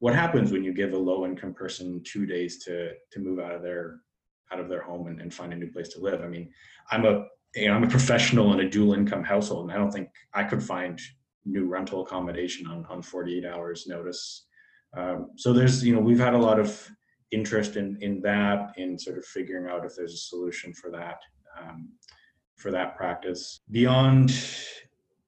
what 0.00 0.14
happens 0.14 0.50
when 0.50 0.64
you 0.64 0.75
give 0.75 0.92
a 0.92 0.99
low 0.99 1.25
income 1.25 1.54
person 1.54 2.02
two 2.04 2.26
days 2.26 2.62
to 2.64 2.92
to 3.12 3.21
move 3.21 3.38
out 3.38 3.54
of 3.54 3.62
their 3.62 4.00
out 4.52 4.61
of 4.61 4.68
their 4.68 4.82
home 4.82 5.06
and, 5.06 5.21
and 5.21 5.32
find 5.32 5.52
a 5.52 5.56
new 5.56 5.71
place 5.71 5.88
to 5.90 6.00
live. 6.00 6.23
I 6.23 6.28
mean, 6.28 6.50
I'm 6.90 7.04
a 7.04 7.26
you 7.54 7.68
know, 7.68 7.75
I'm 7.75 7.85
a 7.85 7.88
professional 7.88 8.52
in 8.54 8.61
a 8.61 8.68
dual 8.68 8.94
income 8.94 9.23
household, 9.23 9.64
and 9.64 9.73
I 9.73 9.76
don't 9.76 9.90
think 9.90 10.09
I 10.35 10.44
could 10.44 10.62
find 10.62 11.00
new 11.44 11.66
rental 11.66 12.02
accommodation 12.02 12.66
on, 12.66 12.87
on 12.88 13.02
48 13.02 13.44
hours 13.44 13.87
notice. 13.87 14.47
Um, 14.97 15.30
so 15.37 15.52
there's, 15.52 15.85
you 15.85 15.94
know, 15.94 16.00
we've 16.00 16.18
had 16.18 16.35
a 16.35 16.38
lot 16.38 16.59
of 16.59 16.88
interest 17.30 17.76
in 17.76 17.99
in 18.00 18.21
that, 18.23 18.73
in 18.76 18.99
sort 18.99 19.18
of 19.18 19.25
figuring 19.25 19.71
out 19.71 19.85
if 19.85 19.94
there's 19.97 20.14
a 20.14 20.16
solution 20.16 20.73
for 20.73 20.90
that. 20.90 21.18
Um, 21.61 21.90
for 22.62 22.71
that 22.71 22.97
practice. 22.97 23.61
Beyond 23.71 24.33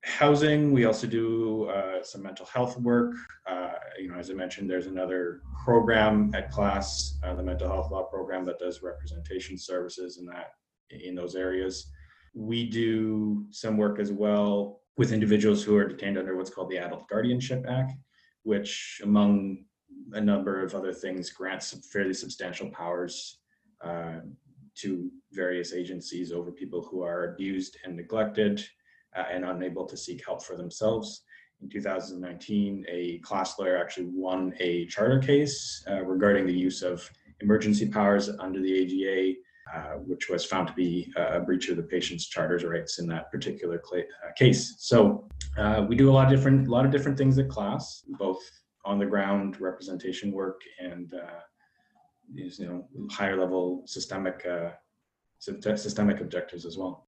housing, 0.02 0.72
we 0.72 0.84
also 0.84 1.06
do 1.06 1.64
uh, 1.64 2.02
some 2.02 2.22
mental 2.22 2.46
health 2.46 2.78
work. 2.78 3.14
Uh, 3.46 3.72
you 3.98 4.08
know, 4.08 4.18
as 4.18 4.30
I 4.30 4.34
mentioned, 4.34 4.70
there's 4.70 4.86
another 4.86 5.40
program 5.64 6.30
at 6.34 6.50
class, 6.50 7.18
uh, 7.24 7.34
the 7.34 7.42
mental 7.42 7.68
health 7.68 7.90
law 7.90 8.04
program 8.04 8.44
that 8.46 8.58
does 8.58 8.82
representation 8.82 9.58
services 9.58 10.18
in 10.18 10.26
that 10.26 10.52
in 10.90 11.14
those 11.14 11.34
areas. 11.34 11.90
We 12.34 12.68
do 12.68 13.46
some 13.50 13.76
work 13.76 13.98
as 13.98 14.12
well 14.12 14.80
with 14.96 15.12
individuals 15.12 15.64
who 15.64 15.76
are 15.76 15.88
detained 15.88 16.18
under 16.18 16.36
what's 16.36 16.50
called 16.50 16.70
the 16.70 16.78
Adult 16.78 17.08
Guardianship 17.08 17.64
Act, 17.68 17.92
which, 18.42 19.00
among 19.02 19.64
a 20.12 20.20
number 20.20 20.62
of 20.62 20.74
other 20.74 20.92
things, 20.92 21.30
grants 21.30 21.68
some 21.68 21.80
fairly 21.80 22.14
substantial 22.14 22.70
powers 22.70 23.40
uh, 23.82 24.20
to 24.76 25.10
various 25.32 25.72
agencies 25.72 26.32
over 26.32 26.50
people 26.50 26.82
who 26.82 27.02
are 27.02 27.32
abused 27.32 27.76
and 27.84 27.96
neglected 27.96 28.64
uh, 29.16 29.24
and 29.30 29.44
unable 29.44 29.86
to 29.86 29.96
seek 29.96 30.24
help 30.24 30.42
for 30.42 30.56
themselves. 30.56 31.22
In 31.62 31.68
2019, 31.68 32.84
a 32.88 33.18
class 33.18 33.58
lawyer 33.58 33.76
actually 33.76 34.06
won 34.12 34.54
a 34.60 34.86
charter 34.86 35.18
case 35.18 35.84
uh, 35.90 36.02
regarding 36.04 36.46
the 36.46 36.52
use 36.52 36.82
of 36.82 37.08
emergency 37.40 37.88
powers 37.88 38.28
under 38.40 38.60
the 38.60 38.82
AGA, 38.82 39.34
uh, 39.74 39.98
which 39.98 40.28
was 40.28 40.44
found 40.44 40.68
to 40.68 40.74
be 40.74 41.12
a 41.16 41.40
breach 41.40 41.68
of 41.68 41.76
the 41.76 41.82
patient's 41.82 42.26
charter's 42.26 42.64
rights 42.64 42.98
in 42.98 43.06
that 43.08 43.30
particular 43.30 43.80
cl- 43.84 44.02
uh, 44.02 44.32
case. 44.36 44.76
So 44.78 45.28
uh, 45.56 45.86
we 45.88 45.96
do 45.96 46.10
a 46.10 46.12
lot 46.12 46.26
of 46.26 46.30
different, 46.30 46.68
a 46.68 46.70
lot 46.70 46.84
of 46.84 46.90
different 46.90 47.16
things 47.16 47.38
at 47.38 47.48
class, 47.48 48.02
both 48.18 48.40
on 48.84 48.98
the 48.98 49.06
ground 49.06 49.60
representation 49.60 50.32
work 50.32 50.60
and 50.78 51.14
uh, 51.14 51.40
these 52.32 52.58
you 52.58 52.66
know 52.66 53.08
higher 53.10 53.36
level 53.36 53.82
systemic 53.86 54.46
uh, 54.46 54.70
systemic 55.38 56.20
objectives 56.20 56.64
as 56.64 56.76
well. 56.78 57.06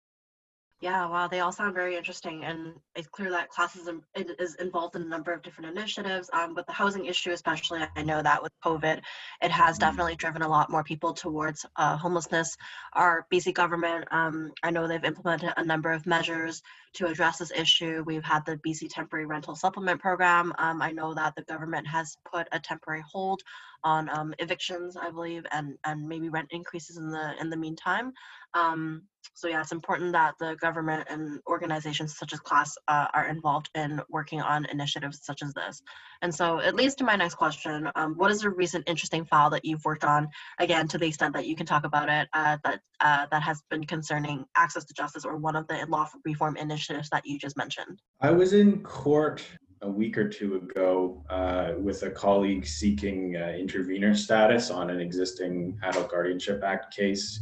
Yeah, 0.83 1.07
wow, 1.09 1.27
they 1.27 1.41
all 1.41 1.53
sound 1.53 1.75
very 1.75 1.97
interesting, 1.97 2.45
and 2.45 2.75
it's 2.95 3.09
clear 3.09 3.31
that 3.31 3.49
classes 3.49 3.89
is 4.15 4.57
involved 4.57 4.95
in 4.95 5.03
a 5.03 5.07
number 5.07 5.33
of 5.33 5.41
different 5.41 5.75
initiatives. 5.75 6.29
Um, 6.35 6.53
but 6.55 6.67
the 6.67 6.75
housing 6.75 7.07
issue, 7.07 7.31
especially, 7.31 7.81
I 7.97 8.03
know 8.03 8.23
that 8.23 8.43
with 8.43 8.53
COVID, 8.63 9.01
it 9.41 9.51
has 9.51 9.77
mm-hmm. 9.77 9.81
definitely 9.81 10.17
driven 10.17 10.43
a 10.43 10.49
lot 10.49 10.69
more 10.69 10.85
people 10.85 11.15
towards 11.15 11.65
uh, 11.77 11.97
homelessness. 11.97 12.55
Our 12.93 13.27
BC 13.33 13.55
government, 13.55 14.05
um, 14.11 14.53
I 14.63 14.71
know 14.71 14.87
they've 14.87 15.03
implemented 15.03 15.55
a 15.57 15.65
number 15.65 15.93
of 15.93 16.05
measures 16.05 16.61
to 16.97 17.07
address 17.07 17.39
this 17.39 17.53
issue. 17.55 18.03
We've 18.07 18.25
had 18.25 18.45
the 18.47 18.57
BC 18.57 18.89
Temporary 18.91 19.27
Rental 19.27 19.55
Supplement 19.55 20.01
Program. 20.01 20.53
Um, 20.59 20.81
I 20.83 20.93
know 20.93 21.15
that 21.15 21.35
the 21.37 21.43
government 21.43 21.87
has 21.87 22.17
put 22.31 22.49
a 22.53 22.59
temporary 22.59 23.03
hold 23.11 23.43
on 23.85 24.09
um, 24.09 24.35
evictions, 24.39 24.97
I 24.97 25.11
believe, 25.11 25.45
and 25.53 25.77
and 25.85 26.09
maybe 26.09 26.29
rent 26.29 26.49
increases 26.51 26.97
in 26.97 27.11
the 27.11 27.35
in 27.41 27.51
the 27.51 27.57
meantime. 27.57 28.13
Um, 28.55 29.03
so 29.35 29.49
yeah, 29.49 29.61
it's 29.61 29.73
important 29.73 30.13
that 30.13 30.35
the 30.39 30.57
government 30.61 31.07
and 31.11 31.41
organizations 31.47 32.17
such 32.17 32.33
as 32.33 32.41
CLASS 32.41 32.79
uh, 32.89 33.09
are 33.13 33.27
involved 33.27 33.69
in 33.75 34.01
working 34.09 34.41
on 34.41 34.65
initiatives 34.67 35.21
such 35.23 35.43
as 35.43 35.53
this. 35.53 35.83
And 36.23 36.35
so 36.35 36.59
it 36.59 36.75
leads 36.75 36.95
to 36.97 37.05
my 37.05 37.17
next 37.17 37.35
question: 37.35 37.91
um, 37.97 38.15
What 38.15 38.31
is 38.31 38.45
a 38.45 38.51
recent 38.51 38.89
interesting 38.89 39.25
file 39.25 39.51
that 39.51 39.65
you've 39.65 39.85
worked 39.85 40.05
on? 40.05 40.29
Again, 40.59 40.89
to 40.89 40.99
the 40.99 41.07
extent 41.07 41.35
that 41.35 41.47
you 41.47 41.55
can 41.55 41.67
talk 41.67 41.85
about 41.85 42.09
it, 42.09 42.29
uh, 42.33 42.57
that 42.65 42.81
uh, 43.01 43.27
that 43.31 43.43
has 43.43 43.63
been 43.71 43.85
concerning 43.85 44.45
access 44.57 44.85
to 44.87 44.95
justice 44.95 45.25
or 45.25 45.37
one 45.37 45.55
of 45.55 45.67
the 45.69 45.87
law 45.89 46.09
reform 46.25 46.57
initiatives 46.57 46.86
that 46.89 47.23
you 47.25 47.39
just 47.39 47.57
mentioned. 47.57 48.01
I 48.21 48.31
was 48.31 48.53
in 48.53 48.83
court 48.83 49.43
a 49.83 49.89
week 49.89 50.17
or 50.17 50.29
two 50.29 50.57
ago 50.57 51.25
uh, 51.29 51.73
with 51.79 52.03
a 52.03 52.11
colleague 52.11 52.67
seeking 52.67 53.37
uh, 53.37 53.53
intervenor 53.59 54.17
status 54.17 54.71
on 54.71 54.91
an 54.91 55.01
existing 55.01 55.79
Adult 55.83 56.11
Guardianship 56.11 56.63
Act 56.65 56.95
case. 56.95 57.41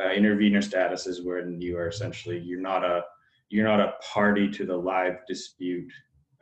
Uh, 0.00 0.08
intervenor 0.08 0.62
status 0.62 1.06
is 1.06 1.22
when 1.22 1.60
you 1.60 1.76
are 1.76 1.88
essentially 1.88 2.38
you're 2.38 2.60
not 2.60 2.84
a 2.84 3.02
you're 3.48 3.66
not 3.66 3.80
a 3.80 3.94
party 4.02 4.48
to 4.50 4.66
the 4.66 4.76
live 4.76 5.18
dispute 5.26 5.90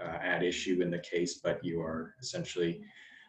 uh, 0.00 0.18
at 0.22 0.42
issue 0.42 0.80
in 0.82 0.90
the 0.90 0.98
case, 0.98 1.40
but 1.42 1.64
you 1.64 1.80
are 1.80 2.14
essentially 2.20 2.82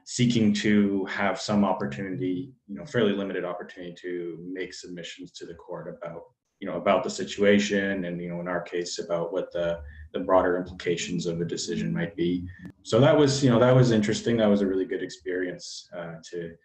seeking 0.06 0.54
to 0.54 1.06
have 1.06 1.40
some 1.40 1.66
opportunity, 1.66 2.52
you 2.68 2.76
know, 2.76 2.86
fairly 2.86 3.12
limited 3.12 3.44
opportunity 3.44 3.94
to 3.94 4.38
make 4.52 4.74
submissions 4.74 5.32
to 5.32 5.46
the 5.46 5.54
court 5.54 5.88
about 5.88 6.24
you 6.60 6.68
know 6.68 6.78
about 6.78 7.04
the 7.04 7.10
situation 7.10 8.06
and 8.06 8.22
you 8.22 8.30
know 8.30 8.40
in 8.40 8.48
our 8.48 8.62
case 8.62 9.00
about 9.00 9.32
what 9.32 9.52
the 9.52 9.80
the 10.14 10.20
broader 10.20 10.58
implications 10.58 11.26
of 11.26 11.42
a 11.42 11.46
decision 11.46 11.94
might 11.94 12.16
be. 12.16 12.48
So 12.84 13.00
that 13.00 13.16
was 13.16 13.44
you 13.44 13.50
know 13.50 13.60
that 13.60 13.76
was 13.76 13.92
interesting. 13.92 14.38
That 14.38 14.50
was 14.50 14.62
a 14.62 14.68
really 14.68 14.86
good 14.86 15.04
experience 15.04 15.90
uh, 15.96 16.16
to 16.32 16.56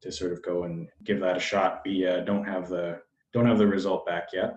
to 0.00 0.12
sort 0.12 0.32
of 0.32 0.42
go 0.42 0.64
and 0.64 0.88
give 1.04 1.20
that 1.20 1.36
a 1.36 1.40
shot. 1.40 1.82
We 1.84 2.06
uh, 2.06 2.20
don't 2.20 2.44
have 2.44 2.68
the 2.68 3.00
don't 3.32 3.46
have 3.46 3.58
the 3.58 3.66
result 3.66 4.06
back 4.06 4.28
yet. 4.32 4.54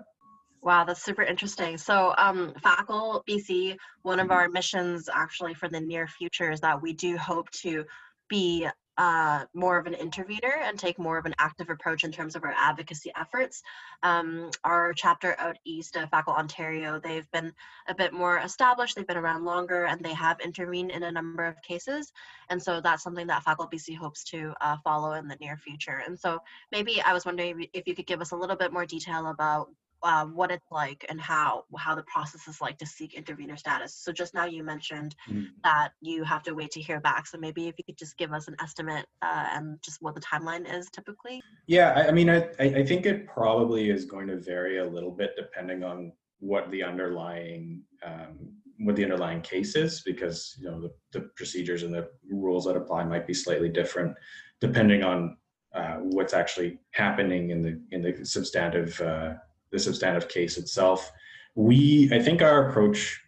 Wow, 0.64 0.84
that's 0.84 1.02
super 1.02 1.24
interesting. 1.24 1.76
So, 1.76 2.14
um, 2.20 2.54
FACL 2.64 3.26
BC, 3.28 3.78
one 4.04 4.20
of 4.20 4.30
our 4.30 4.48
missions 4.48 5.10
actually 5.12 5.56
for 5.56 5.68
the 5.68 5.82
near 5.82 6.08
future 6.08 6.52
is 6.52 6.60
that 6.60 6.80
we 6.80 6.94
do 6.94 7.18
hope 7.18 7.50
to 7.52 7.84
be 8.30 8.68
uh, 8.98 9.46
more 9.54 9.78
of 9.78 9.88
an 9.88 9.94
intervener 9.94 10.54
and 10.64 10.78
take 10.78 11.00
more 11.00 11.18
of 11.18 11.26
an 11.26 11.36
active 11.40 11.70
approach 11.70 12.04
in 12.04 12.12
terms 12.12 12.36
of 12.36 12.44
our 12.44 12.54
advocacy 12.58 13.12
efforts. 13.16 13.62
Um, 14.04 14.52
our 14.64 14.94
chapter 14.94 15.36
out 15.40 15.58
east 15.66 15.96
of 15.96 16.10
FACL 16.12 16.38
Ontario, 16.38 17.00
they've 17.00 17.30
been 17.32 17.54
a 17.88 17.96
bit 17.96 18.14
more 18.14 18.40
established, 18.40 18.96
they've 18.96 19.08
been 19.08 19.18
around 19.18 19.46
longer, 19.46 19.86
and 19.86 20.04
they 20.04 20.14
have 20.14 20.40
intervened 20.42 20.92
in 20.92 21.04
a 21.04 21.12
number 21.12 21.46
of 21.46 21.62
cases. 21.62 22.12
And 22.50 22.62
so 22.62 22.82
that's 22.82 23.04
something 23.04 23.28
that 23.28 23.44
FACL 23.44 23.72
BC 23.72 23.98
hopes 23.98 24.24
to 24.26 24.54
uh, 24.62 24.78
follow 24.84 25.14
in 25.14 25.28
the 25.28 25.38
near 25.38 25.58
future. 25.58 26.02
And 26.06 26.20
so 26.20 26.40
maybe 26.72 27.02
I 27.02 27.14
was 27.14 27.26
wondering 27.26 27.68
if 27.74 27.88
you 27.88 27.96
could 27.96 28.08
give 28.08 28.22
us 28.22 28.32
a 28.32 28.38
little 28.38 28.56
bit 28.56 28.74
more 28.74 28.86
detail 28.86 29.28
about 29.28 29.70
uh, 30.04 30.26
what 30.26 30.52
it's 30.52 30.72
like 30.72 31.06
and 31.10 31.20
how 31.22 31.66
how 31.78 31.96
the 31.96 32.04
process 32.04 32.48
is 32.48 32.62
like 32.62 32.78
to 32.78 32.86
seek 32.86 33.14
intervener 33.14 33.58
status. 33.58 33.96
So 33.96 34.12
just 34.12 34.34
now 34.34 34.46
you 34.46 34.64
mentioned 34.64 35.16
Mhm. 35.30 35.48
that 35.64 35.90
you 36.02 36.24
have 36.24 36.44
to 36.44 36.54
wait 36.54 36.72
to 36.72 36.82
hear 36.82 37.00
back. 37.00 37.28
So 37.28 37.38
maybe 37.38 37.68
if 37.68 37.76
you 37.78 37.84
could 37.84 37.98
just 37.98 38.18
give 38.18 38.34
us 38.34 38.48
an 38.48 38.56
estimate 38.62 39.06
uh, 39.22 39.48
and 39.52 39.82
just 39.82 40.02
what 40.02 40.16
the 40.16 40.22
timeline 40.22 40.72
is 40.74 40.90
typically. 40.90 41.42
Yeah, 41.68 41.94
I, 41.96 42.08
I 42.08 42.12
mean, 42.12 42.30
I, 42.30 42.50
I 42.60 42.66
I 42.82 42.86
think 42.86 43.06
it 43.06 43.28
probably 43.28 43.90
is 43.90 44.06
going 44.06 44.28
to 44.28 44.38
vary 44.38 44.80
a 44.80 44.86
little 44.86 45.12
bit 45.12 45.32
depending 45.36 45.84
on 45.84 46.14
what 46.40 46.72
the 46.72 46.84
underlying 46.84 47.84
um, 48.04 48.54
what 48.80 48.96
the 48.96 49.04
underlying 49.04 49.42
case 49.42 49.76
is, 49.76 50.02
because 50.02 50.58
you 50.60 50.66
know 50.70 50.82
the, 50.82 50.92
the 51.12 51.22
procedures 51.36 51.84
and 51.84 51.94
the 51.94 52.10
rules 52.30 52.66
that 52.66 52.76
apply 52.76 53.04
might 53.04 53.28
be 53.28 53.34
slightly 53.34 53.70
different 53.70 54.16
depending 54.60 55.04
on 55.04 55.38
uh, 55.74 55.96
what's 55.98 56.34
actually 56.34 56.80
happening 56.92 57.52
in 57.52 57.62
the 57.62 57.80
in 57.92 58.02
the 58.02 58.26
substantive 58.26 59.00
uh, 59.02 59.34
the 59.72 59.80
substantive 59.80 60.28
case 60.28 60.58
itself. 60.58 61.12
We, 61.56 62.10
I 62.14 62.20
think, 62.20 62.42
our 62.42 62.70
approach 62.70 63.22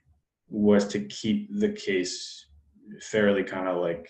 was 0.49 0.87
to 0.89 0.99
keep 1.05 1.49
the 1.59 1.69
case 1.69 2.45
fairly 3.01 3.43
kind 3.43 3.67
of 3.67 3.77
like 3.77 4.09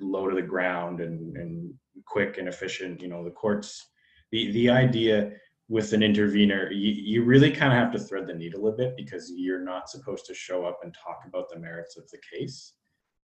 low 0.00 0.28
to 0.28 0.34
the 0.34 0.42
ground 0.42 1.00
and, 1.00 1.36
and 1.36 1.72
quick 2.06 2.38
and 2.38 2.48
efficient. 2.48 3.00
You 3.00 3.08
know, 3.08 3.24
the 3.24 3.30
courts, 3.30 3.88
the 4.30 4.52
the 4.52 4.70
idea 4.70 5.32
with 5.68 5.92
an 5.94 6.02
intervener, 6.02 6.70
you, 6.70 6.92
you 6.92 7.24
really 7.24 7.50
kind 7.50 7.72
of 7.72 7.78
have 7.78 7.92
to 7.92 7.98
thread 7.98 8.26
the 8.26 8.34
needle 8.34 8.68
a 8.68 8.72
bit 8.72 8.94
because 8.96 9.32
you're 9.34 9.64
not 9.64 9.88
supposed 9.88 10.26
to 10.26 10.34
show 10.34 10.66
up 10.66 10.80
and 10.82 10.94
talk 10.94 11.20
about 11.26 11.48
the 11.48 11.58
merits 11.58 11.96
of 11.96 12.06
the 12.10 12.18
case, 12.30 12.74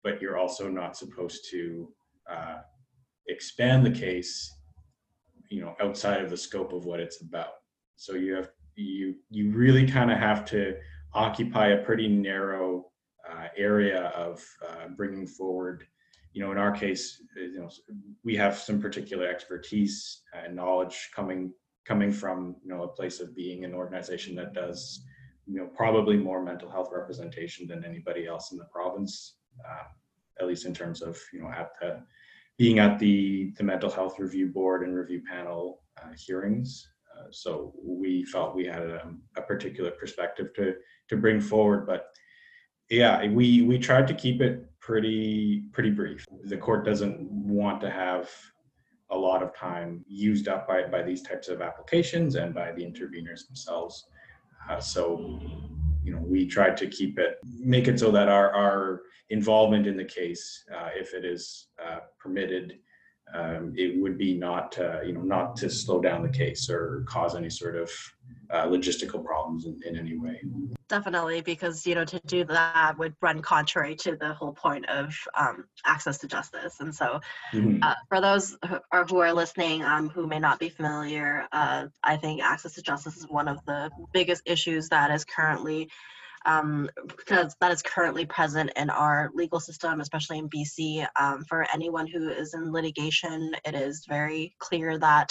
but 0.05 0.23
you're 0.23 0.39
also 0.39 0.69
not 0.69 0.97
supposed 0.97 1.49
to 1.51 1.93
uh, 2.31 2.59
expand 3.27 3.85
the 3.85 3.91
case, 3.91 4.55
you 5.51 5.61
know, 5.61 5.75
outside 5.81 6.23
of 6.23 6.31
the 6.31 6.37
scope 6.37 6.73
of 6.73 6.85
what 6.85 7.01
it's 7.01 7.21
about. 7.21 7.55
So 7.97 8.15
you 8.15 8.35
have 8.35 8.51
you 8.77 9.17
you 9.31 9.51
really 9.51 9.87
kind 9.87 10.11
of 10.11 10.19
have 10.19 10.45
to 10.47 10.77
occupy 11.15 11.69
a 11.69 11.83
pretty 11.83 12.09
narrow 12.09 12.87
uh, 13.31 13.47
area 13.57 14.09
of 14.09 14.45
uh, 14.69 14.89
bringing 14.97 15.27
forward 15.27 15.85
you 16.33 16.45
know 16.45 16.53
in 16.53 16.59
our 16.59 16.71
case 16.71 17.23
uh, 17.37 17.41
you 17.41 17.59
know 17.59 17.71
we 18.23 18.37
have 18.37 18.57
some 18.59 18.81
particular 18.81 19.27
expertise 19.27 20.23
and 20.35 20.55
knowledge 20.55 21.11
coming 21.15 21.53
coming 21.87 22.13
from 22.13 22.57
you 22.63 22.69
know 22.69 22.83
a 22.83 22.89
place 22.89 23.21
of 23.21 23.35
being 23.35 23.65
an 23.65 23.75
organization 23.75 24.37
that 24.37 24.53
does 24.53 25.03
you 25.47 25.59
know 25.59 25.67
probably 25.75 26.17
more 26.17 26.43
mental 26.43 26.71
health 26.71 26.91
representation 26.93 27.67
than 27.67 27.85
anybody 27.85 28.27
else 28.27 28.53
in 28.53 28.59
the 28.59 28.65
province 28.67 29.37
uh, 29.67 29.85
at 30.39 30.47
least 30.47 30.67
in 30.67 30.75
terms 30.75 31.01
of 31.01 31.19
you 31.33 31.41
know 31.41 31.49
at 31.49 31.71
the 31.81 32.03
being 32.59 32.79
at 32.79 32.99
the 32.99 33.53
the 33.57 33.65
mental 33.65 33.91
health 33.91 34.19
review 34.19 34.49
board 34.49 34.83
and 34.87 34.95
review 34.95 35.23
panel 35.29 35.81
uh, 36.03 36.13
hearings 36.19 36.87
uh, 37.17 37.27
so 37.31 37.73
we 37.83 38.25
felt 38.25 38.55
we 38.55 38.67
had 38.67 38.83
a, 38.83 39.11
a 39.37 39.43
particular 39.43 39.91
perspective 39.91 40.53
to 40.55 40.75
to 41.09 41.17
bring 41.17 41.41
forward 41.41 41.87
but 41.87 42.09
yeah 42.91 43.27
we 43.29 43.63
we 43.63 43.79
tried 43.79 44.07
to 44.07 44.15
keep 44.15 44.41
it 44.41 44.67
pretty 44.87 45.65
pretty 45.73 45.91
brief. 45.91 46.25
The 46.45 46.57
court 46.57 46.85
doesn't 46.85 47.21
want 47.29 47.81
to 47.81 47.91
have 47.91 48.31
a 49.11 49.19
lot 49.19 49.43
of 49.43 49.53
time 49.55 50.05
used 50.07 50.47
up 50.47 50.69
by 50.69 50.85
by 50.85 51.03
these 51.03 51.23
types 51.23 51.49
of 51.49 51.61
applications 51.61 52.37
and 52.37 52.55
by 52.55 52.71
the 52.71 52.83
interveners 52.83 53.47
themselves. 53.49 54.07
Uh, 54.71 54.79
so 54.79 55.41
you 56.05 56.13
know 56.13 56.23
we 56.25 56.47
tried 56.47 56.77
to 56.77 56.87
keep 56.87 57.19
it 57.19 57.39
make 57.59 57.89
it 57.89 57.99
so 57.99 58.13
that 58.13 58.29
our 58.29 58.53
our 58.53 59.03
involvement 59.31 59.89
in 59.89 59.97
the 59.97 60.05
case 60.05 60.65
uh, 60.73 60.91
if 60.95 61.15
it 61.15 61.25
is 61.25 61.67
uh, 61.85 61.99
permitted 62.21 62.79
um, 63.35 63.73
it 63.77 64.01
would 64.01 64.17
be 64.19 64.35
not 64.35 64.79
uh, 64.79 65.01
you 65.03 65.13
know 65.13 65.23
not 65.23 65.57
to 65.57 65.71
slow 65.71 66.01
down 66.01 66.23
the 66.23 66.29
case 66.29 66.71
or 66.71 67.05
cause 67.07 67.35
any 67.35 67.51
sort 67.51 67.77
of 67.77 67.91
uh, 68.51 68.67
logistical 68.67 69.25
problems 69.25 69.67
in, 69.67 69.79
in 69.87 69.97
any 69.97 70.17
way 70.17 70.41
Definitely, 70.89 71.41
because 71.41 71.85
you 71.85 71.97
know 71.97 72.05
to 72.05 72.21
do 72.27 72.45
that 72.45 72.97
would 72.97 73.17
run 73.21 73.43
contrary 73.43 73.97
to 73.97 74.15
the 74.15 74.33
whole 74.33 74.53
point 74.53 74.89
of 74.89 75.17
um, 75.35 75.65
access 75.85 76.19
to 76.19 76.29
justice. 76.29 76.79
And 76.79 76.95
so, 76.95 77.21
Mhm. 77.53 77.81
uh, 77.83 77.95
for 78.09 78.21
those 78.21 78.57
who 78.69 78.79
are, 78.93 79.05
who 79.05 79.19
are 79.19 79.33
listening 79.33 79.83
um, 79.83 80.09
who 80.09 80.29
may 80.29 80.39
not 80.39 80.61
be 80.61 80.69
familiar, 80.69 81.49
uh, 81.51 81.87
I 82.05 82.17
think 82.17 82.41
access 82.41 82.75
to 82.75 82.83
justice 82.83 83.17
is 83.17 83.29
one 83.29 83.49
of 83.49 83.59
the 83.67 83.91
biggest 84.13 84.43
issues 84.47 84.89
that 84.91 85.11
is 85.11 85.25
currently 85.25 85.91
um, 86.47 86.89
because 87.17 87.55
that 87.61 87.73
is 87.73 87.83
currently 87.83 88.25
present 88.25 88.71
in 88.77 88.89
our 88.89 89.31
legal 89.35 89.61
system, 89.61 90.01
especially 90.01 90.39
in 90.39 90.49
BC. 90.49 91.07
Um, 91.21 91.45
for 91.45 91.67
anyone 91.75 92.07
who 92.07 92.29
is 92.31 92.55
in 92.55 92.73
litigation, 92.73 93.53
it 93.65 93.75
is 93.75 94.07
very 94.09 94.55
clear 94.59 94.99
that 94.99 95.31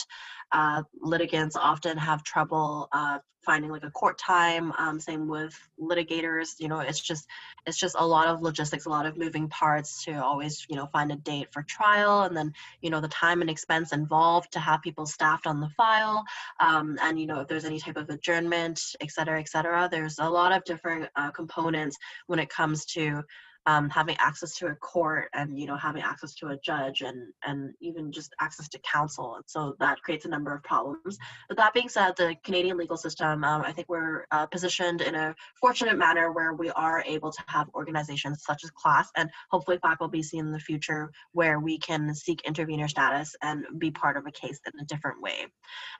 uh, 0.52 0.84
litigants 1.02 1.56
often 1.56 1.98
have 1.98 2.24
trouble 2.24 2.88
uh, 2.92 3.20
finding 3.46 3.70
like 3.72 3.84
a 3.84 3.92
court 3.92 4.18
time. 4.18 4.74
Um, 4.78 5.00
same 5.00 5.28
with 5.28 5.56
litigators. 5.80 6.56
You 6.60 6.68
know, 6.68 6.80
it's 6.80 7.00
just 7.00 7.28
it's 7.66 7.78
just 7.78 7.96
a 7.98 8.06
lot 8.06 8.28
of 8.28 8.42
logistics, 8.42 8.86
a 8.86 8.90
lot 8.90 9.06
of 9.06 9.18
moving 9.18 9.48
parts 9.48 10.04
to 10.06 10.14
always 10.14 10.66
you 10.70 10.76
know 10.76 10.88
find 10.88 11.12
a 11.12 11.16
date 11.16 11.54
for 11.54 11.64
trial, 11.64 12.24
and 12.24 12.36
then 12.36 12.52
you 12.82 12.90
know 12.90 13.00
the 13.00 13.08
time 13.08 13.42
and 13.42 13.50
expense 13.50 13.94
involved 13.94 14.52
to 14.54 14.60
have 14.60 14.82
people 14.82 15.06
staffed 15.06 15.48
on 15.48 15.62
the 15.62 15.70
file, 15.78 16.26
um, 16.60 16.98
and 17.02 17.20
you 17.20 17.28
know 17.28 17.42
if 17.42 17.48
there's 17.48 17.66
any 17.66 17.80
type 17.80 17.98
of 17.98 18.10
adjournment, 18.10 18.82
et 19.00 19.12
cetera, 19.12 19.40
et 19.40 19.48
cetera. 19.48 19.88
There's 19.90 20.20
a 20.20 20.30
lot 20.30 20.52
of 20.52 20.64
different 20.66 21.10
uh, 21.16 21.32
components 21.32 21.98
when 22.28 22.40
it 22.40 22.50
comes 22.50 22.86
to 22.86 23.24
um, 23.66 23.90
having 23.90 24.16
access 24.20 24.56
to 24.58 24.68
a 24.68 24.76
court 24.76 25.30
and 25.34 25.60
you 25.60 25.66
know 25.66 25.78
having 25.78 26.02
access 26.02 26.34
to 26.36 26.48
a 26.48 26.58
judge 26.58 27.02
and 27.02 27.34
and 27.44 27.74
even 27.82 28.12
just 28.12 28.34
access 28.40 28.68
to 28.70 28.80
counsel 28.80 29.36
and 29.36 29.44
so 29.48 29.76
that 29.80 30.02
creates 30.02 30.26
a 30.26 30.30
number 30.30 30.54
of 30.54 30.64
problems. 30.64 31.18
But 31.48 31.58
that 31.58 31.74
being 31.74 31.90
said 31.90 32.14
the 32.18 32.36
canadian 32.44 32.78
legal 32.78 32.98
system 32.98 33.44
um, 33.44 33.62
i 33.64 33.72
think 33.72 33.90
we're 33.90 34.26
uh, 34.32 34.46
positioned 34.48 35.02
in 35.02 35.16
a 35.16 35.36
fortunate 35.60 35.98
manner 35.98 36.32
where 36.32 36.54
we 36.54 36.70
are 36.72 37.04
able 37.06 37.32
to 37.32 37.44
have 37.48 37.68
organizations 37.76 38.44
such 38.44 38.64
as 38.64 38.72
class 38.72 39.10
and 39.16 39.30
hopefully 39.50 39.78
FACL 39.78 40.12
BC 40.12 40.34
in 40.40 40.52
the 40.52 40.60
future 40.60 41.12
where 41.32 41.60
we 41.60 41.78
can 41.78 42.14
seek 42.14 42.42
intervener 42.46 42.88
status 42.88 43.36
and 43.42 43.66
be 43.78 43.92
part 43.92 44.18
of 44.18 44.26
a 44.26 44.32
case 44.32 44.60
in 44.66 44.80
a 44.80 44.86
different 44.86 45.22
way. 45.22 45.46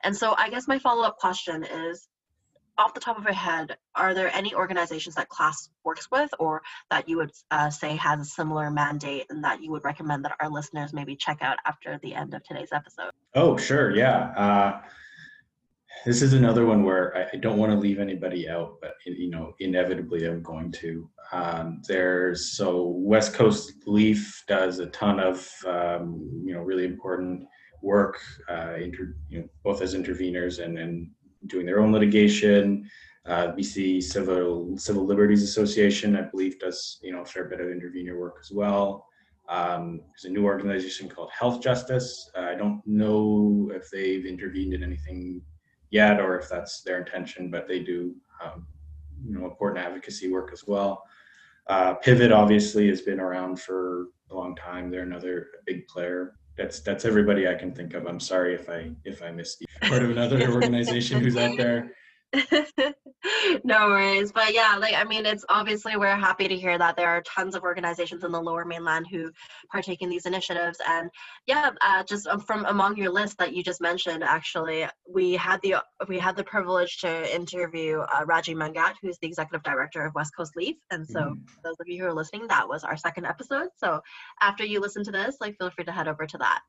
And 0.04 0.16
so 0.16 0.34
i 0.36 0.48
guess 0.50 0.68
my 0.68 0.78
follow-up 0.78 1.18
question 1.18 1.64
is 1.64 2.08
off 2.78 2.94
the 2.94 3.00
top 3.00 3.18
of 3.18 3.24
your 3.24 3.32
head, 3.32 3.76
are 3.94 4.14
there 4.14 4.32
any 4.34 4.54
organizations 4.54 5.14
that 5.14 5.28
class 5.28 5.70
works 5.84 6.10
with 6.10 6.30
or 6.38 6.62
that 6.90 7.08
you 7.08 7.16
would 7.16 7.32
uh, 7.50 7.70
say 7.70 7.96
has 7.96 8.20
a 8.20 8.24
similar 8.24 8.70
mandate 8.70 9.26
and 9.30 9.42
that 9.44 9.62
you 9.62 9.70
would 9.70 9.84
recommend 9.84 10.24
that 10.24 10.36
our 10.40 10.50
listeners 10.50 10.92
maybe 10.92 11.16
check 11.16 11.38
out 11.40 11.56
after 11.66 11.98
the 12.02 12.14
end 12.14 12.34
of 12.34 12.42
today's 12.44 12.72
episode? 12.72 13.12
Oh, 13.34 13.56
sure. 13.56 13.94
Yeah. 13.94 14.32
Uh, 14.36 14.80
this 16.04 16.22
is 16.22 16.34
another 16.34 16.66
one 16.66 16.84
where 16.84 17.28
I, 17.32 17.36
don't 17.36 17.58
want 17.58 17.72
to 17.72 17.78
leave 17.78 17.98
anybody 17.98 18.48
out, 18.48 18.76
but 18.80 18.94
you 19.04 19.30
know, 19.30 19.54
inevitably 19.58 20.26
I'm 20.26 20.42
going 20.42 20.70
to. 20.72 21.10
Um, 21.32 21.82
there's 21.88 22.52
so 22.52 22.94
West 22.96 23.34
Coast 23.34 23.72
Leaf 23.86 24.44
does 24.46 24.78
a 24.78 24.86
ton 24.86 25.18
of 25.18 25.50
um, 25.66 26.42
you 26.44 26.54
know 26.54 26.60
really 26.60 26.84
important 26.84 27.48
work, 27.82 28.20
uh, 28.48 28.74
inter, 28.80 29.16
you 29.28 29.40
know, 29.40 29.48
both 29.64 29.82
as 29.82 29.94
interveners 29.94 30.62
and 30.62 30.78
and 30.78 31.10
doing 31.46 31.66
their 31.66 31.80
own 31.80 31.92
litigation. 31.92 32.88
Uh, 33.26 33.52
BC 33.52 34.02
Civil 34.02 34.78
Civil 34.78 35.04
Liberties 35.04 35.42
Association, 35.42 36.14
I 36.16 36.22
believe, 36.22 36.60
does 36.60 36.98
you 37.02 37.12
know 37.12 37.22
a 37.22 37.24
fair 37.24 37.44
bit 37.44 37.60
of 37.60 37.68
intervener 37.70 38.18
work 38.18 38.36
as 38.40 38.52
well. 38.52 39.06
Um, 39.48 40.00
there's 40.08 40.24
a 40.24 40.28
new 40.28 40.44
organization 40.44 41.08
called 41.08 41.30
Health 41.36 41.60
Justice. 41.60 42.30
Uh, 42.36 42.42
I 42.42 42.54
don't 42.54 42.82
know 42.84 43.70
if 43.74 43.90
they've 43.90 44.26
intervened 44.26 44.74
in 44.74 44.82
anything 44.82 45.40
yet 45.90 46.20
or 46.20 46.38
if 46.38 46.48
that's 46.48 46.82
their 46.82 46.98
intention, 46.98 47.50
but 47.50 47.68
they 47.68 47.80
do, 47.80 48.14
um, 48.42 48.66
you 49.24 49.38
know, 49.38 49.46
important 49.46 49.84
advocacy 49.84 50.30
work 50.30 50.50
as 50.52 50.66
well. 50.66 51.04
Uh, 51.68 51.94
Pivot 51.94 52.32
obviously 52.32 52.88
has 52.88 53.02
been 53.02 53.20
around 53.20 53.60
for 53.60 54.08
a 54.30 54.34
long 54.34 54.54
time. 54.56 54.90
They're 54.90 55.02
another 55.02 55.48
big 55.64 55.86
player. 55.88 56.34
That's 56.56 56.80
that's 56.80 57.04
everybody 57.04 57.48
I 57.48 57.54
can 57.54 57.72
think 57.72 57.94
of. 57.94 58.06
I'm 58.06 58.20
sorry 58.20 58.54
if 58.54 58.68
I 58.68 58.90
if 59.04 59.22
I 59.22 59.30
missed 59.30 59.60
you. 59.60 59.66
Part 59.88 60.02
of 60.02 60.10
another 60.10 60.50
organization 60.50 61.20
who's 61.20 61.36
out 61.36 61.56
there. 61.56 61.92
no 63.64 63.88
worries 63.88 64.32
but 64.32 64.52
yeah 64.52 64.76
like 64.78 64.94
i 64.94 65.04
mean 65.04 65.26
it's 65.26 65.44
obviously 65.48 65.96
we're 65.96 66.14
happy 66.14 66.48
to 66.48 66.56
hear 66.56 66.78
that 66.78 66.96
there 66.96 67.08
are 67.08 67.22
tons 67.22 67.54
of 67.54 67.62
organizations 67.62 68.24
in 68.24 68.32
the 68.32 68.40
lower 68.40 68.64
mainland 68.64 69.06
who 69.10 69.30
partake 69.70 70.02
in 70.02 70.08
these 70.08 70.26
initiatives 70.26 70.78
and 70.88 71.10
yeah 71.46 71.70
uh, 71.80 72.02
just 72.04 72.26
um, 72.26 72.40
from 72.40 72.64
among 72.66 72.96
your 72.96 73.10
list 73.10 73.38
that 73.38 73.54
you 73.54 73.62
just 73.62 73.80
mentioned 73.80 74.22
actually 74.22 74.86
we 75.08 75.32
had 75.32 75.60
the 75.62 75.76
we 76.08 76.18
had 76.18 76.36
the 76.36 76.44
privilege 76.44 76.98
to 76.98 77.34
interview 77.34 77.98
uh, 77.98 78.24
raji 78.26 78.54
mangat 78.54 78.94
who's 79.02 79.18
the 79.18 79.26
executive 79.26 79.62
director 79.62 80.04
of 80.04 80.14
west 80.14 80.32
coast 80.36 80.52
leaf 80.56 80.76
and 80.90 81.06
so 81.06 81.36
for 81.46 81.60
those 81.64 81.76
of 81.80 81.88
you 81.88 82.00
who 82.00 82.06
are 82.06 82.14
listening 82.14 82.46
that 82.46 82.68
was 82.68 82.84
our 82.84 82.96
second 82.96 83.24
episode 83.24 83.68
so 83.76 84.00
after 84.40 84.64
you 84.64 84.80
listen 84.80 85.02
to 85.04 85.10
this 85.10 85.36
like 85.40 85.56
feel 85.58 85.70
free 85.70 85.84
to 85.84 85.92
head 85.92 86.08
over 86.08 86.26
to 86.26 86.38
that. 86.38 86.60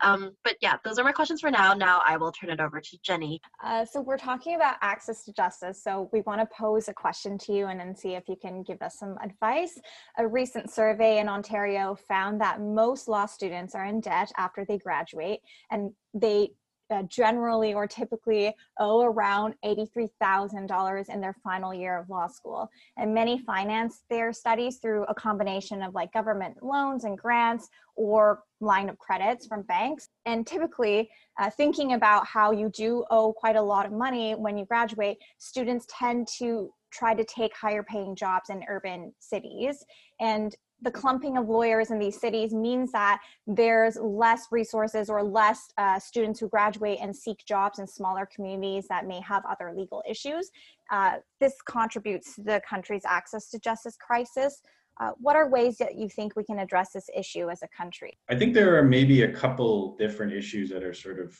Um, 0.00 0.32
but 0.44 0.56
yeah 0.60 0.76
those 0.84 0.98
are 0.98 1.04
my 1.04 1.12
questions 1.12 1.40
for 1.40 1.50
now. 1.50 1.74
Now 1.74 2.02
i 2.06 2.16
will 2.16 2.32
turn 2.32 2.50
it 2.50 2.60
over 2.60 2.80
to 2.80 2.98
jenny. 3.02 3.40
Uh, 3.62 3.84
so 3.84 4.00
we're 4.00 4.18
talking 4.18 4.54
about 4.54 4.76
access 4.82 5.11
to 5.20 5.32
justice. 5.32 5.82
So 5.82 6.08
we 6.12 6.22
want 6.22 6.40
to 6.40 6.56
pose 6.56 6.88
a 6.88 6.94
question 6.94 7.36
to 7.38 7.52
you 7.52 7.66
and 7.66 7.78
then 7.78 7.94
see 7.94 8.14
if 8.14 8.28
you 8.28 8.36
can 8.40 8.62
give 8.62 8.80
us 8.80 8.98
some 8.98 9.16
advice. 9.22 9.78
A 10.18 10.26
recent 10.26 10.70
survey 10.70 11.18
in 11.18 11.28
Ontario 11.28 11.94
found 12.08 12.40
that 12.40 12.60
most 12.60 13.08
law 13.08 13.26
students 13.26 13.74
are 13.74 13.84
in 13.84 14.00
debt 14.00 14.32
after 14.36 14.64
they 14.64 14.78
graduate, 14.78 15.40
and 15.70 15.92
they 16.14 16.50
uh, 16.90 17.02
generally 17.04 17.74
or 17.74 17.86
typically 17.86 18.54
owe 18.78 19.02
around 19.02 19.54
$83,000 19.64 21.08
in 21.08 21.20
their 21.20 21.34
final 21.42 21.72
year 21.72 21.98
of 21.98 22.08
law 22.08 22.26
school. 22.26 22.68
And 22.96 23.14
many 23.14 23.38
finance 23.38 24.02
their 24.10 24.32
studies 24.32 24.78
through 24.78 25.04
a 25.04 25.14
combination 25.14 25.82
of 25.82 25.94
like 25.94 26.12
government 26.12 26.62
loans 26.62 27.04
and 27.04 27.16
grants 27.16 27.68
or 27.96 28.42
line 28.60 28.88
of 28.88 28.98
credits 28.98 29.46
from 29.46 29.62
banks. 29.62 30.08
And 30.26 30.46
typically, 30.46 31.10
uh, 31.40 31.50
thinking 31.50 31.94
about 31.94 32.26
how 32.26 32.52
you 32.52 32.68
do 32.68 33.04
owe 33.10 33.32
quite 33.32 33.56
a 33.56 33.62
lot 33.62 33.86
of 33.86 33.92
money 33.92 34.32
when 34.34 34.56
you 34.56 34.64
graduate, 34.64 35.18
students 35.38 35.86
tend 35.88 36.28
to 36.38 36.72
try 36.92 37.14
to 37.14 37.24
take 37.24 37.56
higher 37.56 37.82
paying 37.82 38.14
jobs 38.14 38.50
in 38.50 38.62
urban 38.68 39.12
cities. 39.18 39.84
And 40.20 40.54
the 40.82 40.90
clumping 40.90 41.36
of 41.36 41.48
lawyers 41.48 41.90
in 41.90 41.98
these 41.98 42.20
cities 42.20 42.52
means 42.52 42.92
that 42.92 43.20
there's 43.46 43.96
less 43.96 44.48
resources 44.50 45.08
or 45.08 45.22
less 45.22 45.68
uh, 45.78 45.98
students 45.98 46.40
who 46.40 46.48
graduate 46.48 46.98
and 47.00 47.14
seek 47.14 47.44
jobs 47.46 47.78
in 47.78 47.86
smaller 47.86 48.28
communities 48.34 48.86
that 48.88 49.06
may 49.06 49.20
have 49.20 49.44
other 49.46 49.72
legal 49.76 50.02
issues. 50.08 50.50
Uh, 50.90 51.16
this 51.40 51.54
contributes 51.66 52.34
to 52.34 52.42
the 52.42 52.60
country's 52.68 53.04
access 53.06 53.48
to 53.50 53.58
justice 53.58 53.96
crisis. 53.96 54.60
Uh, 55.00 55.12
what 55.18 55.36
are 55.36 55.48
ways 55.48 55.78
that 55.78 55.94
you 55.96 56.08
think 56.08 56.36
we 56.36 56.44
can 56.44 56.58
address 56.58 56.92
this 56.92 57.08
issue 57.16 57.48
as 57.48 57.62
a 57.62 57.68
country? 57.68 58.18
I 58.28 58.34
think 58.34 58.52
there 58.52 58.76
are 58.76 58.82
maybe 58.82 59.22
a 59.22 59.32
couple 59.32 59.96
different 59.96 60.32
issues 60.32 60.68
that 60.70 60.82
are 60.82 60.92
sort 60.92 61.18
of 61.18 61.36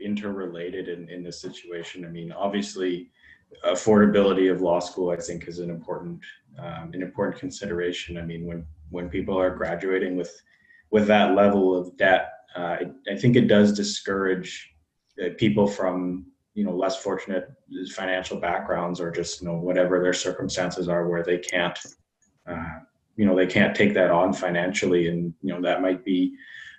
interrelated 0.00 0.88
in, 0.88 1.08
in 1.08 1.24
this 1.24 1.40
situation. 1.40 2.04
I 2.04 2.08
mean, 2.08 2.30
obviously, 2.32 3.10
affordability 3.66 4.52
of 4.52 4.60
law 4.60 4.78
school, 4.78 5.10
I 5.10 5.16
think, 5.16 5.48
is 5.48 5.58
an 5.58 5.70
important 5.70 6.20
um, 6.58 6.90
an 6.92 7.02
important 7.02 7.38
consideration. 7.38 8.18
I 8.18 8.22
mean, 8.22 8.46
when 8.46 8.66
when 8.90 9.08
people 9.08 9.38
are 9.38 9.54
graduating 9.54 10.16
with 10.16 10.30
with 10.90 11.06
that 11.06 11.34
level 11.34 11.78
of 11.78 11.96
debt, 11.96 12.32
uh, 12.56 12.60
I, 12.60 12.90
I, 13.10 13.16
think 13.16 13.36
it 13.36 13.46
does 13.46 13.72
discourage 13.72 14.70
uh, 15.22 15.28
people 15.36 15.66
from 15.66 16.26
you 16.54 16.64
know 16.64 16.74
less 16.74 17.02
fortunate 17.02 17.50
financial 17.94 18.40
backgrounds 18.40 19.00
or 19.00 19.10
just 19.10 19.40
you 19.40 19.48
know 19.48 19.56
whatever 19.56 20.02
their 20.02 20.14
circumstances 20.14 20.88
are 20.88 21.08
where 21.08 21.22
they 21.22 21.38
can't 21.38 21.78
uh, 22.46 22.78
you 23.16 23.26
know 23.26 23.36
they 23.36 23.46
can't 23.46 23.76
take 23.76 23.94
that 23.94 24.10
on 24.10 24.32
financially, 24.32 25.08
and 25.08 25.34
you 25.42 25.52
know 25.52 25.60
that 25.60 25.82
might 25.82 26.04
be 26.04 26.34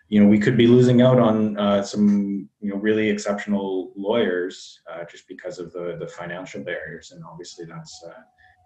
you 0.10 0.20
know, 0.20 0.28
we 0.28 0.40
could 0.40 0.58
be 0.58 0.66
losing 0.66 1.04
out 1.04 1.20
on 1.20 1.58
uh, 1.58 1.84
some, 1.84 2.50
you 2.62 2.72
know, 2.72 2.78
really 2.78 3.08
exceptional 3.10 3.94
lawyers 3.96 4.80
uh, 4.92 5.04
just 5.10 5.28
because 5.28 5.60
of 5.60 5.72
the 5.72 5.98
the 6.00 6.08
financial 6.08 6.64
barriers, 6.64 7.12
and 7.12 7.24
obviously 7.24 7.66
that's 7.66 8.04
uh, 8.06 8.22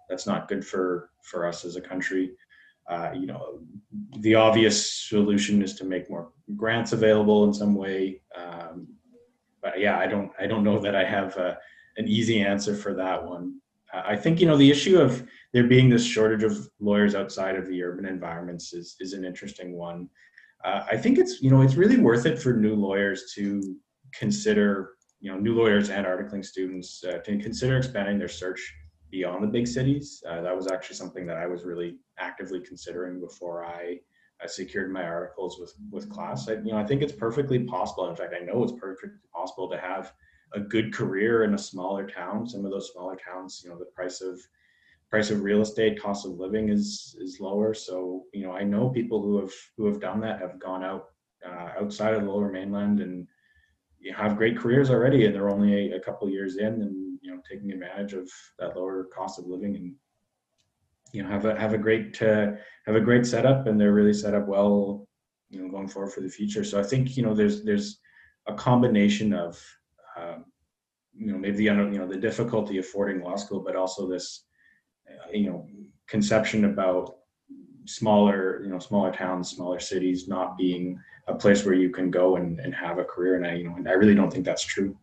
that's 0.08 0.26
not 0.26 0.48
good 0.48 0.66
for 0.66 1.10
for 1.22 1.46
us 1.46 1.64
as 1.64 1.76
a 1.76 1.80
country. 1.80 2.32
Uh, 2.88 3.10
you 3.14 3.26
know, 3.26 3.60
the 4.18 4.34
obvious 4.34 5.08
solution 5.08 5.62
is 5.62 5.74
to 5.76 5.84
make 5.84 6.10
more 6.10 6.32
grants 6.56 6.92
available 6.92 7.44
in 7.44 7.54
some 7.54 7.74
way. 7.74 8.20
Um, 8.36 8.86
but 9.62 9.80
yeah, 9.80 9.98
I 9.98 10.06
don't 10.06 10.30
I 10.38 10.46
don't 10.46 10.64
know 10.64 10.78
that 10.78 10.94
I 10.94 11.04
have 11.04 11.36
uh, 11.36 11.54
an 11.96 12.06
easy 12.06 12.40
answer 12.42 12.74
for 12.74 12.94
that 12.94 13.24
one. 13.24 13.60
Uh, 13.92 14.02
I 14.04 14.16
think 14.16 14.40
you 14.40 14.46
know 14.46 14.56
the 14.56 14.70
issue 14.70 14.98
of 14.98 15.26
there 15.52 15.64
being 15.64 15.88
this 15.88 16.04
shortage 16.04 16.42
of 16.42 16.68
lawyers 16.80 17.14
outside 17.14 17.56
of 17.56 17.66
the 17.68 17.82
urban 17.82 18.06
environments 18.06 18.72
is 18.72 18.96
is 19.00 19.12
an 19.12 19.24
interesting 19.24 19.76
one 19.76 20.08
uh, 20.64 20.84
I 20.90 20.96
think 20.96 21.18
it's 21.18 21.42
you 21.42 21.50
know 21.50 21.60
it's 21.60 21.76
really 21.76 21.98
worth 21.98 22.26
it 22.26 22.38
for 22.38 22.54
new 22.54 22.74
lawyers 22.74 23.32
to 23.34 23.76
consider 24.12 24.92
you 25.20 25.30
know 25.30 25.38
new 25.38 25.54
lawyers 25.54 25.90
and 25.90 26.06
articling 26.06 26.44
students 26.44 27.04
uh, 27.04 27.18
to 27.18 27.38
consider 27.38 27.76
expanding 27.76 28.18
their 28.18 28.28
search 28.28 28.74
beyond 29.14 29.44
the 29.44 29.48
big 29.58 29.66
cities. 29.66 30.22
Uh, 30.28 30.42
that 30.42 30.56
was 30.56 30.66
actually 30.66 30.96
something 30.96 31.24
that 31.24 31.36
I 31.36 31.46
was 31.46 31.64
really 31.64 31.98
actively 32.18 32.58
considering 32.58 33.20
before 33.20 33.64
I, 33.64 34.00
I 34.42 34.46
secured 34.46 34.92
my 34.92 35.04
articles 35.04 35.56
with 35.60 35.72
with 35.92 36.10
CLAS. 36.10 36.48
I, 36.48 36.54
you 36.54 36.72
know 36.72 36.78
I 36.78 36.84
think 36.84 37.00
it's 37.00 37.12
perfectly 37.12 37.60
possible. 37.60 38.10
In 38.10 38.16
fact, 38.16 38.34
I 38.38 38.44
know 38.44 38.64
it's 38.64 38.72
perfectly 38.72 39.10
possible 39.32 39.70
to 39.70 39.78
have 39.78 40.12
a 40.52 40.60
good 40.60 40.92
career 40.92 41.44
in 41.44 41.54
a 41.54 41.58
smaller 41.70 42.08
town. 42.08 42.48
Some 42.48 42.64
of 42.64 42.72
those 42.72 42.90
smaller 42.92 43.16
towns, 43.16 43.62
you 43.62 43.70
know, 43.70 43.78
the 43.78 43.94
price 43.98 44.20
of 44.20 44.40
price 45.10 45.30
of 45.30 45.42
real 45.42 45.62
estate, 45.62 46.02
cost 46.02 46.26
of 46.26 46.32
living 46.32 46.70
is 46.70 47.16
is 47.20 47.38
lower. 47.38 47.72
So 47.72 48.24
you 48.32 48.44
know, 48.44 48.52
I 48.52 48.64
know 48.64 48.90
people 48.90 49.22
who 49.22 49.38
have 49.40 49.54
who 49.76 49.86
have 49.86 50.00
done 50.00 50.20
that 50.22 50.40
have 50.40 50.58
gone 50.58 50.82
out 50.82 51.04
uh, 51.48 51.68
outside 51.80 52.14
of 52.14 52.24
the 52.24 52.30
Lower 52.30 52.50
Mainland 52.50 52.98
and 52.98 53.28
you 54.00 54.12
have 54.12 54.36
great 54.36 54.58
careers 54.58 54.90
already, 54.90 55.24
and 55.24 55.34
they're 55.34 55.50
only 55.56 55.92
a, 55.92 55.96
a 55.96 56.00
couple 56.00 56.28
years 56.28 56.56
in, 56.56 56.74
and 56.82 57.03
you 57.24 57.34
know, 57.34 57.40
taking 57.50 57.72
advantage 57.72 58.12
of 58.12 58.30
that 58.58 58.76
lower 58.76 59.04
cost 59.04 59.38
of 59.38 59.46
living 59.46 59.74
and 59.76 59.94
you 61.12 61.22
know 61.22 61.28
have 61.28 61.46
a 61.46 61.58
have 61.58 61.72
a 61.72 61.78
great 61.78 62.20
uh, 62.20 62.52
have 62.86 62.96
a 62.96 63.00
great 63.00 63.24
setup, 63.26 63.66
and 63.66 63.80
they're 63.80 63.94
really 63.94 64.12
set 64.12 64.34
up 64.34 64.46
well, 64.46 65.08
you 65.48 65.62
know, 65.62 65.70
going 65.70 65.88
forward 65.88 66.12
for 66.12 66.20
the 66.20 66.28
future. 66.28 66.64
So 66.64 66.78
I 66.78 66.82
think 66.82 67.16
you 67.16 67.22
know 67.22 67.34
there's 67.34 67.64
there's 67.64 68.00
a 68.46 68.54
combination 68.54 69.32
of 69.32 69.58
um, 70.20 70.44
you 71.16 71.32
know 71.32 71.38
maybe 71.38 71.56
the 71.56 71.64
you 71.64 71.98
know 71.98 72.06
the 72.06 72.16
difficulty 72.16 72.78
affording 72.78 73.22
law 73.22 73.36
school, 73.36 73.60
but 73.60 73.74
also 73.74 74.06
this 74.08 74.44
you 75.32 75.48
know 75.50 75.66
conception 76.06 76.66
about 76.66 77.16
smaller 77.86 78.62
you 78.62 78.70
know 78.70 78.78
smaller 78.78 79.12
towns 79.12 79.50
smaller 79.50 79.78
cities 79.78 80.26
not 80.26 80.56
being 80.56 80.98
a 81.28 81.34
place 81.34 81.64
where 81.64 81.74
you 81.74 81.90
can 81.90 82.10
go 82.10 82.36
and, 82.36 82.58
and 82.60 82.74
have 82.74 82.98
a 82.98 83.04
career 83.04 83.36
and 83.36 83.46
i 83.46 83.54
you 83.54 83.64
know 83.64 83.76
and 83.76 83.86
i 83.86 83.92
really 83.92 84.14
don't 84.14 84.32
think 84.32 84.44
that's 84.44 84.64
true 84.64 84.96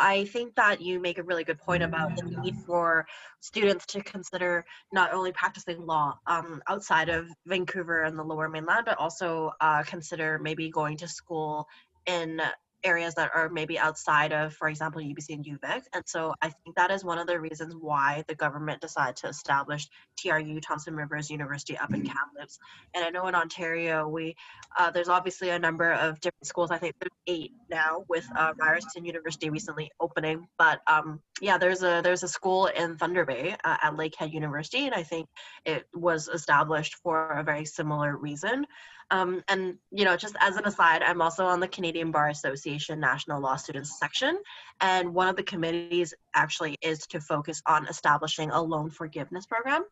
I 0.00 0.24
think 0.24 0.54
that 0.54 0.80
you 0.80 0.98
make 0.98 1.18
a 1.18 1.22
really 1.22 1.44
good 1.44 1.58
point 1.58 1.82
about 1.82 2.16
the 2.16 2.22
need 2.24 2.56
for 2.66 3.06
students 3.40 3.84
to 3.86 4.02
consider 4.02 4.64
not 4.92 5.12
only 5.12 5.30
practicing 5.32 5.84
law 5.84 6.18
um, 6.26 6.62
outside 6.68 7.10
of 7.10 7.28
Vancouver 7.46 8.02
and 8.02 8.18
the 8.18 8.24
lower 8.24 8.48
mainland, 8.48 8.86
but 8.86 8.98
also 8.98 9.52
uh, 9.60 9.82
consider 9.82 10.38
maybe 10.38 10.70
going 10.70 10.96
to 10.96 11.08
school 11.08 11.66
in 12.06 12.40
areas 12.84 13.14
that 13.14 13.30
are 13.34 13.48
maybe 13.48 13.78
outside 13.78 14.32
of, 14.32 14.54
for 14.54 14.68
example, 14.68 15.00
UBC 15.00 15.30
and 15.30 15.44
UVic. 15.44 15.82
And 15.92 16.02
so 16.06 16.34
I 16.42 16.48
think 16.48 16.76
that 16.76 16.90
is 16.90 17.04
one 17.04 17.18
of 17.18 17.26
the 17.26 17.38
reasons 17.38 17.74
why 17.74 18.24
the 18.28 18.34
government 18.34 18.80
decided 18.80 19.16
to 19.16 19.28
establish 19.28 19.88
TRU, 20.18 20.60
Thompson 20.60 20.94
Rivers 20.94 21.30
University, 21.30 21.76
up 21.76 21.92
in 21.92 22.02
Kamloops. 22.02 22.58
And 22.94 23.04
I 23.04 23.10
know 23.10 23.26
in 23.28 23.34
Ontario, 23.34 24.08
we 24.08 24.36
uh, 24.78 24.90
there's 24.90 25.08
obviously 25.08 25.50
a 25.50 25.58
number 25.58 25.92
of 25.92 26.20
different 26.20 26.46
schools. 26.46 26.70
I 26.70 26.78
think 26.78 26.94
there's 27.00 27.10
eight 27.26 27.52
now, 27.70 28.04
with 28.08 28.26
uh, 28.36 28.52
Ryerson 28.58 29.04
University 29.04 29.50
recently 29.50 29.90
opening. 30.00 30.46
But 30.58 30.80
um, 30.86 31.20
yeah, 31.40 31.58
there's 31.58 31.82
a 31.82 32.00
there's 32.02 32.22
a 32.22 32.28
school 32.28 32.66
in 32.66 32.96
Thunder 32.96 33.24
Bay 33.24 33.56
uh, 33.64 33.76
at 33.82 33.94
Lakehead 33.94 34.32
University, 34.32 34.86
and 34.86 34.94
I 34.94 35.02
think 35.02 35.28
it 35.64 35.86
was 35.94 36.28
established 36.28 36.96
for 37.02 37.30
a 37.30 37.42
very 37.42 37.64
similar 37.64 38.16
reason. 38.16 38.66
Um, 39.10 39.42
and 39.48 39.76
you 39.90 40.04
know, 40.04 40.16
just 40.16 40.36
as 40.40 40.56
an 40.56 40.66
aside, 40.66 41.02
I'm 41.02 41.20
also 41.20 41.44
on 41.44 41.60
the 41.60 41.68
Canadian 41.68 42.12
Bar 42.12 42.28
Association 42.28 43.00
National 43.00 43.40
Law 43.40 43.56
Students 43.56 43.98
section, 43.98 44.38
and 44.80 45.12
one 45.14 45.28
of 45.28 45.36
the 45.36 45.42
committees 45.42 46.14
actually 46.34 46.76
is 46.80 47.06
to 47.08 47.20
focus 47.20 47.60
on 47.66 47.88
establishing 47.88 48.50
a 48.50 48.62
loan 48.62 48.90
forgiveness 48.90 49.46
program. 49.46 49.84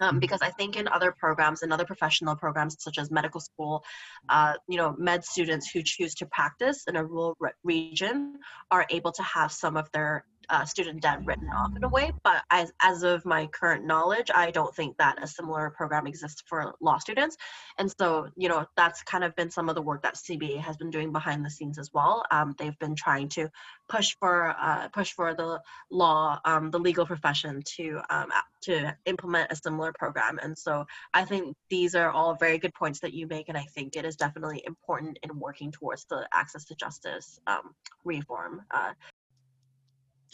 Um, 0.00 0.10
mm-hmm. 0.10 0.18
because 0.20 0.42
I 0.42 0.50
think 0.50 0.76
in 0.76 0.86
other 0.86 1.10
programs, 1.10 1.64
in 1.64 1.72
other 1.72 1.84
professional 1.84 2.36
programs 2.36 2.76
such 2.78 2.98
as 2.98 3.10
medical 3.10 3.40
school, 3.40 3.82
uh, 4.28 4.54
you 4.68 4.76
know, 4.76 4.94
med 4.96 5.24
students 5.24 5.68
who 5.72 5.82
choose 5.84 6.14
to 6.16 6.26
practice 6.26 6.84
in 6.86 6.94
a 6.94 7.04
rural 7.04 7.36
re- 7.40 7.50
region 7.64 8.36
are 8.70 8.86
able 8.90 9.10
to 9.10 9.22
have 9.24 9.50
some 9.50 9.76
of 9.76 9.90
their 9.90 10.24
uh, 10.50 10.64
student 10.64 11.02
debt 11.02 11.24
written 11.24 11.48
off 11.48 11.76
in 11.76 11.84
a 11.84 11.88
way. 11.88 12.12
But 12.22 12.42
as, 12.50 12.72
as 12.80 13.02
of 13.02 13.24
my 13.24 13.46
current 13.46 13.84
knowledge, 13.84 14.30
I 14.34 14.50
don't 14.50 14.74
think 14.74 14.96
that 14.98 15.22
a 15.22 15.26
similar 15.26 15.70
program 15.70 16.06
exists 16.06 16.42
for 16.46 16.74
law 16.80 16.98
students. 16.98 17.36
And 17.78 17.92
so, 17.98 18.28
you 18.36 18.48
know, 18.48 18.66
that's 18.76 19.02
kind 19.02 19.24
of 19.24 19.34
been 19.36 19.50
some 19.50 19.68
of 19.68 19.74
the 19.74 19.82
work 19.82 20.02
that 20.02 20.14
CBA 20.14 20.58
has 20.60 20.76
been 20.76 20.90
doing 20.90 21.12
behind 21.12 21.44
the 21.44 21.50
scenes 21.50 21.78
as 21.78 21.90
well. 21.92 22.24
Um, 22.30 22.54
they've 22.58 22.78
been 22.78 22.94
trying 22.94 23.28
to 23.30 23.48
push 23.88 24.16
for 24.20 24.54
uh, 24.58 24.88
push 24.88 25.12
for 25.12 25.34
the 25.34 25.60
law, 25.90 26.38
um, 26.44 26.70
the 26.70 26.78
legal 26.78 27.06
profession 27.06 27.62
to 27.76 28.00
um, 28.10 28.28
to 28.62 28.94
implement 29.06 29.52
a 29.52 29.56
similar 29.56 29.92
program. 29.92 30.38
And 30.42 30.58
so, 30.58 30.86
I 31.14 31.24
think 31.24 31.56
these 31.70 31.94
are 31.94 32.10
all 32.10 32.34
very 32.34 32.58
good 32.58 32.74
points 32.74 33.00
that 33.00 33.12
you 33.14 33.26
make, 33.26 33.48
and 33.48 33.56
I 33.56 33.66
think 33.74 33.96
it 33.96 34.04
is 34.04 34.16
definitely 34.16 34.62
important 34.66 35.18
in 35.22 35.38
working 35.38 35.72
towards 35.72 36.04
the 36.06 36.26
access 36.32 36.64
to 36.66 36.74
justice 36.74 37.38
um, 37.46 37.74
reform. 38.04 38.62
Uh, 38.70 38.92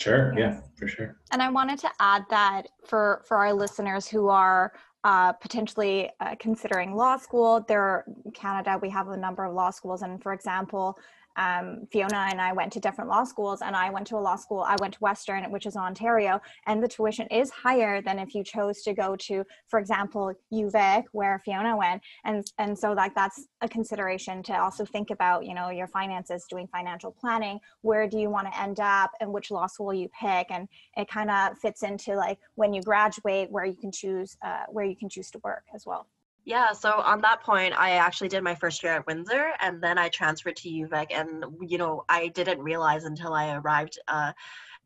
Sure. 0.05 0.35
Yeah, 0.37 0.61
for 0.77 0.87
sure. 0.87 1.17
And 1.33 1.41
I 1.41 1.49
wanted 1.49 1.79
to 1.79 1.91
add 1.99 2.25
that 2.29 2.69
for 2.87 3.23
for 3.27 3.39
our 3.39 3.55
listeners 3.55 4.07
who 4.07 4.29
are 4.29 4.75
uh, 5.03 5.33
potentially 5.33 6.11
uh, 6.21 6.35
considering 6.39 6.95
law 6.95 7.17
school, 7.17 7.65
there 7.69 8.05
Canada 8.35 8.79
we 8.83 8.91
have 8.91 9.09
a 9.09 9.17
number 9.17 9.45
of 9.45 9.55
law 9.55 9.71
schools, 9.71 10.03
and 10.03 10.23
for 10.23 10.35
example, 10.35 10.99
um, 11.37 11.87
Fiona 11.93 12.29
and 12.31 12.41
I 12.41 12.53
went 12.53 12.73
to 12.75 12.81
different 12.81 13.11
law 13.11 13.25
schools, 13.25 13.61
and 13.63 13.75
I 13.75 13.91
went 13.91 14.07
to 14.09 14.17
a 14.17 14.19
law 14.19 14.37
school. 14.37 14.65
I 14.67 14.77
went 14.81 14.95
to 14.95 15.01
Western, 15.01 15.51
which 15.51 15.67
is 15.67 15.77
Ontario, 15.77 16.41
and 16.67 16.83
the 16.83 16.89
tuition 16.89 17.27
is 17.29 17.51
higher 17.51 18.01
than 18.01 18.19
if 18.19 18.35
you 18.35 18.45
chose 18.45 18.83
to 18.83 18.95
go 18.95 19.17
to, 19.17 19.45
for 19.69 19.79
example, 19.79 20.33
UVic, 20.53 21.05
where 21.13 21.41
Fiona 21.45 21.77
went. 21.77 22.03
And 22.25 22.45
and 22.59 22.79
so 22.79 22.93
like 22.93 23.15
that's 23.15 23.47
a 23.61 23.69
consideration 23.69 24.43
to 24.45 24.55
also 24.61 24.85
think 24.85 25.11
about, 25.11 25.45
you 25.45 25.55
know, 25.55 25.71
your 25.71 25.89
finances, 25.89 26.47
doing 26.49 26.69
financial 26.69 27.11
planning. 27.11 27.59
Where 27.83 28.09
do 28.09 28.19
you 28.19 28.31
want 28.31 28.53
to 28.53 28.61
end 28.61 28.81
up, 28.81 29.11
and 29.21 29.33
which 29.33 29.51
law 29.51 29.67
school 29.67 29.93
you 29.93 30.09
pick, 30.21 30.49
and 30.51 30.69
it 30.97 31.09
kind 31.09 31.31
of 31.31 31.59
fits 31.59 31.83
into 31.83 32.15
like 32.15 32.39
when 32.55 32.73
you 32.73 32.83
graduate, 32.83 33.51
where 33.51 33.65
you 33.65 33.77
can 33.77 33.93
choose 33.93 34.37
uh, 34.45 34.65
where 34.69 34.85
you 34.85 34.97
can 34.97 35.09
choose 35.09 35.31
to 35.33 35.41
work 35.43 35.65
as 35.75 35.85
well. 35.87 36.07
Yeah, 36.45 36.73
so 36.73 37.01
on 37.01 37.23
that 37.23 37.43
point, 37.43 37.73
I 37.79 37.93
actually 37.93 38.29
did 38.29 38.43
my 38.43 38.55
first 38.55 38.83
year 38.83 38.93
at 38.93 39.07
Windsor, 39.07 39.53
and 39.61 39.83
then 39.83 39.97
I 39.97 40.11
transferred 40.11 40.57
to 40.57 40.69
UVic, 40.69 41.07
and 41.11 41.45
you 41.63 41.79
know, 41.79 42.05
I 42.09 42.29
didn't 42.29 42.61
realize 42.61 43.05
until 43.05 43.33
I 43.33 43.55
arrived 43.55 43.99
uh, 44.09 44.33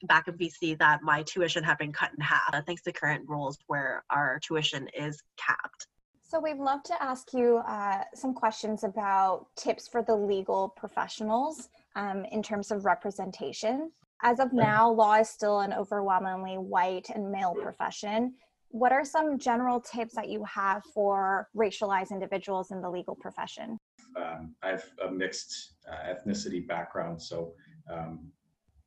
back 0.04 0.28
in 0.28 0.34
BC 0.34 0.78
that 0.78 1.02
my 1.02 1.22
tuition 1.22 1.64
had 1.64 1.78
been 1.78 1.92
cut 1.92 2.10
in 2.16 2.20
half, 2.20 2.54
uh, 2.54 2.62
thanks 2.64 2.82
to 2.82 2.92
current 2.92 3.28
rules 3.28 3.58
where 3.66 4.04
our 4.10 4.38
tuition 4.40 4.88
is 4.96 5.20
capped. 5.36 5.88
So 6.22 6.38
we'd 6.38 6.58
love 6.58 6.82
to 6.84 7.02
ask 7.02 7.32
you 7.32 7.62
uh, 7.66 8.02
some 8.14 8.34
questions 8.34 8.84
about 8.84 9.46
tips 9.56 9.88
for 9.88 10.02
the 10.02 10.14
legal 10.14 10.68
professionals 10.76 11.70
um, 11.96 12.24
in 12.26 12.42
terms 12.42 12.70
of 12.70 12.84
representation. 12.84 13.90
As 14.22 14.38
of 14.38 14.52
now, 14.52 14.90
law 14.90 15.14
is 15.14 15.30
still 15.30 15.60
an 15.60 15.72
overwhelmingly 15.72 16.58
white 16.58 17.08
and 17.14 17.30
male 17.30 17.54
profession. 17.54 18.34
What 18.70 18.92
are 18.92 19.04
some 19.04 19.38
general 19.38 19.80
tips 19.80 20.14
that 20.14 20.28
you 20.28 20.44
have 20.44 20.82
for 20.94 21.48
racialized 21.56 22.10
individuals 22.10 22.70
in 22.70 22.82
the 22.82 22.90
legal 22.90 23.14
profession? 23.14 23.78
Um, 24.16 24.54
I 24.62 24.68
have 24.68 24.84
a 25.04 25.10
mixed 25.10 25.74
uh, 25.90 26.12
ethnicity 26.12 26.66
background, 26.66 27.20
so 27.20 27.52
um, 27.90 28.30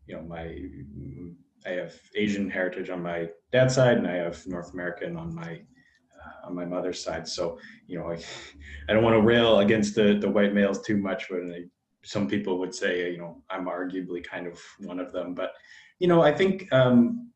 you 0.06 0.15
know 0.15 0.22
my 0.22 0.56
I 1.65 1.70
have 1.70 1.94
Asian 2.15 2.50
heritage 2.50 2.89
on 2.89 3.02
my 3.02 3.30
dad's 3.52 3.76
side, 3.76 3.98
and 3.98 4.08
I 4.08 4.15
have 4.15 4.46
North 4.48 4.74
American 4.74 5.17
on 5.17 5.34
my 5.34 5.52
uh, 5.54 6.48
on 6.48 6.56
my 6.56 6.65
mother's 6.65 7.04
side. 7.04 7.28
So 7.28 7.60
you 7.88 8.00
know 8.00 8.12
I, 8.12 8.20
I 8.89 8.94
don't 8.94 9.04
want 9.04 9.15
to 9.15 9.22
rail 9.22 9.60
against 9.60 9.96
the 9.96 10.17
the 10.20 10.30
white 10.30 10.54
males 10.54 10.82
too 10.82 10.98
much 10.98 11.30
but 11.30 11.41
some 12.04 12.28
people 12.28 12.58
would 12.60 12.74
say 12.74 13.12
you 13.12 13.17
know 13.17 13.41
I'm 13.50 13.65
arguably 13.65 14.24
kind 14.24 14.48
of 14.48 14.60
one 14.80 15.00
of 15.00 15.12
them, 15.12 15.34
but 15.34 15.54
you 16.00 16.08
know 16.08 16.22
I 16.22 16.34
think 16.34 16.72
um, 16.72 17.31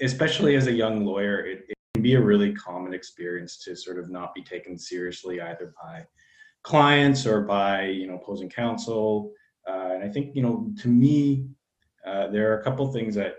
especially 0.00 0.56
as 0.56 0.66
a 0.66 0.72
young 0.72 1.04
lawyer, 1.04 1.40
it, 1.46 1.64
it, 1.68 1.76
can 1.94 2.02
be 2.02 2.14
a 2.14 2.20
really 2.20 2.52
common 2.52 2.92
experience 2.92 3.56
to 3.64 3.74
sort 3.74 3.98
of 3.98 4.10
not 4.10 4.34
be 4.34 4.42
taken 4.42 4.76
seriously 4.76 5.40
either 5.40 5.72
by 5.82 6.04
clients 6.62 7.26
or 7.26 7.40
by 7.40 7.86
you 7.86 8.06
know 8.06 8.16
opposing 8.16 8.50
counsel. 8.50 9.32
Uh, 9.66 9.92
and 9.94 10.04
I 10.04 10.08
think 10.08 10.36
you 10.36 10.42
know 10.42 10.68
to 10.82 10.88
me, 10.88 11.48
uh, 12.06 12.26
there 12.28 12.52
are 12.52 12.58
a 12.58 12.62
couple 12.62 12.92
things 12.92 13.14
that 13.14 13.36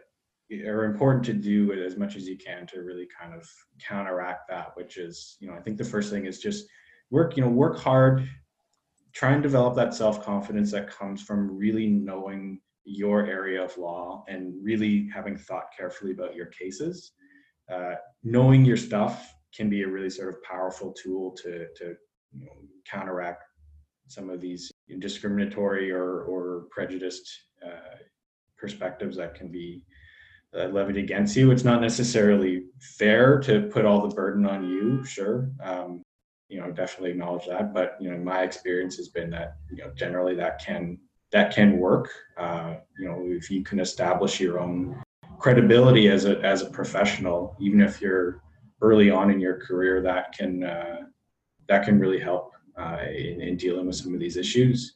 are 0.65 0.85
important 0.85 1.23
to 1.25 1.33
do 1.33 1.71
as 1.73 1.97
much 1.97 2.15
as 2.15 2.27
you 2.27 2.35
can 2.35 2.65
to 2.67 2.81
really 2.81 3.07
kind 3.07 3.33
of 3.33 3.47
counteract 3.79 4.47
that. 4.49 4.71
Which 4.75 4.97
is 4.97 5.37
you 5.39 5.47
know 5.47 5.53
I 5.53 5.59
think 5.59 5.77
the 5.77 5.83
first 5.83 6.11
thing 6.11 6.25
is 6.25 6.39
just 6.39 6.65
work 7.11 7.37
you 7.37 7.43
know 7.43 7.49
work 7.49 7.77
hard, 7.77 8.27
try 9.13 9.33
and 9.33 9.43
develop 9.43 9.75
that 9.75 9.93
self 9.93 10.23
confidence 10.25 10.71
that 10.71 10.89
comes 10.89 11.21
from 11.21 11.55
really 11.55 11.87
knowing 11.87 12.59
your 12.87 13.25
area 13.25 13.61
of 13.61 13.77
law 13.77 14.23
and 14.29 14.53
really 14.63 15.09
having 15.13 15.37
thought 15.37 15.65
carefully 15.77 16.11
about 16.11 16.35
your 16.35 16.45
cases. 16.47 17.11
Uh, 17.71 17.95
knowing 18.23 18.63
your 18.63 18.77
stuff 18.77 19.33
can 19.53 19.69
be 19.69 19.83
a 19.83 19.87
really 19.87 20.09
sort 20.09 20.29
of 20.29 20.41
powerful 20.43 20.93
tool 20.93 21.31
to, 21.31 21.67
to 21.75 21.95
you 22.31 22.45
know, 22.45 22.53
counteract 22.89 23.43
some 24.07 24.29
of 24.29 24.39
these 24.39 24.71
discriminatory 24.99 25.91
or, 25.91 26.21
or 26.21 26.67
prejudiced 26.71 27.29
uh, 27.65 27.97
perspectives 28.57 29.17
that 29.17 29.35
can 29.35 29.51
be 29.51 29.83
uh, 30.57 30.67
levied 30.67 30.95
against 30.95 31.35
you. 31.35 31.51
It's 31.51 31.65
not 31.65 31.81
necessarily 31.81 32.63
fair 32.79 33.37
to 33.41 33.63
put 33.63 33.83
all 33.83 34.07
the 34.07 34.15
burden 34.15 34.45
on 34.45 34.69
you, 34.69 35.03
sure. 35.03 35.51
Um, 35.61 36.03
you 36.47 36.61
know, 36.61 36.71
definitely 36.71 37.11
acknowledge 37.11 37.47
that. 37.47 37.73
But, 37.73 37.97
you 37.99 38.09
know, 38.09 38.17
my 38.17 38.43
experience 38.43 38.95
has 38.95 39.09
been 39.09 39.29
that, 39.31 39.57
you 39.69 39.83
know, 39.83 39.91
generally 39.93 40.35
that 40.35 40.63
can 40.63 40.97
that 41.31 41.53
can 41.53 41.77
work. 41.77 42.09
Uh, 42.37 42.75
you 42.99 43.07
know, 43.07 43.23
if 43.25 43.49
you 43.51 43.63
can 43.63 43.79
establish 43.79 44.39
your 44.39 44.59
own 44.59 45.01
credibility 45.39 46.07
as 46.09 46.25
a 46.25 46.39
as 46.41 46.61
a 46.61 46.69
professional, 46.69 47.55
even 47.59 47.81
if 47.81 48.01
you're 48.01 48.41
early 48.81 49.09
on 49.09 49.31
in 49.31 49.39
your 49.39 49.59
career, 49.59 50.01
that 50.01 50.35
can 50.37 50.63
uh, 50.63 51.01
that 51.67 51.83
can 51.83 51.99
really 51.99 52.19
help 52.19 52.53
uh, 52.79 52.99
in, 53.09 53.41
in, 53.41 53.57
dealing 53.57 53.87
with 53.87 53.95
some 53.95 54.13
of 54.13 54.19
these 54.19 54.37
issues. 54.37 54.95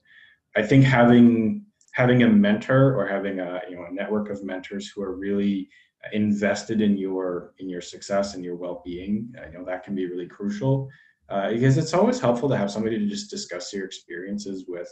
I 0.56 0.62
think 0.62 0.84
having 0.84 1.66
having 1.94 2.24
a 2.24 2.28
mentor 2.28 2.96
or 2.98 3.08
having 3.08 3.40
a 3.40 3.62
you 3.70 3.76
know 3.76 3.86
a 3.90 3.94
network 3.94 4.30
of 4.30 4.44
mentors 4.44 4.90
who 4.90 5.02
are 5.02 5.16
really 5.16 5.68
invested 6.14 6.82
in 6.82 6.98
your 6.98 7.54
in 7.60 7.70
your 7.70 7.82
success 7.82 8.36
and 8.36 8.44
your 8.44 8.56
well-being, 8.56 9.34
uh, 9.38 9.48
you 9.48 9.58
know 9.58 9.66
that 9.66 9.84
can 9.84 9.96
be 9.96 10.06
really 10.06 10.28
crucial. 10.28 10.90
Uh, 11.30 11.50
because 11.52 11.78
it's 11.78 11.94
always 11.94 12.20
helpful 12.20 12.50
to 12.50 12.58
have 12.58 12.70
somebody 12.70 13.00
to 13.00 13.06
just 13.06 13.30
discuss 13.30 13.72
your 13.72 13.86
experiences 13.86 14.66
with 14.68 14.90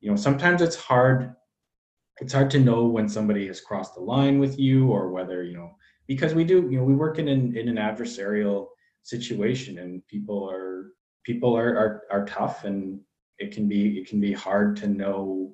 you 0.00 0.10
know 0.10 0.16
sometimes 0.16 0.62
it's 0.62 0.76
hard 0.76 1.34
it's 2.20 2.32
hard 2.32 2.50
to 2.50 2.60
know 2.60 2.86
when 2.86 3.08
somebody 3.08 3.46
has 3.46 3.60
crossed 3.60 3.94
the 3.94 4.00
line 4.00 4.38
with 4.38 4.58
you 4.58 4.88
or 4.88 5.10
whether 5.10 5.42
you 5.42 5.56
know 5.56 5.70
because 6.06 6.34
we 6.34 6.44
do 6.44 6.68
you 6.70 6.78
know 6.78 6.84
we 6.84 6.94
work 6.94 7.18
in 7.18 7.28
an 7.28 7.56
in 7.56 7.68
an 7.68 7.76
adversarial 7.76 8.66
situation 9.02 9.78
and 9.78 10.06
people 10.06 10.48
are 10.50 10.92
people 11.24 11.56
are 11.56 11.76
are, 11.76 12.02
are 12.10 12.26
tough 12.26 12.64
and 12.64 13.00
it 13.38 13.52
can 13.52 13.68
be 13.68 13.98
it 13.98 14.08
can 14.08 14.20
be 14.20 14.32
hard 14.32 14.76
to 14.76 14.88
know 14.88 15.52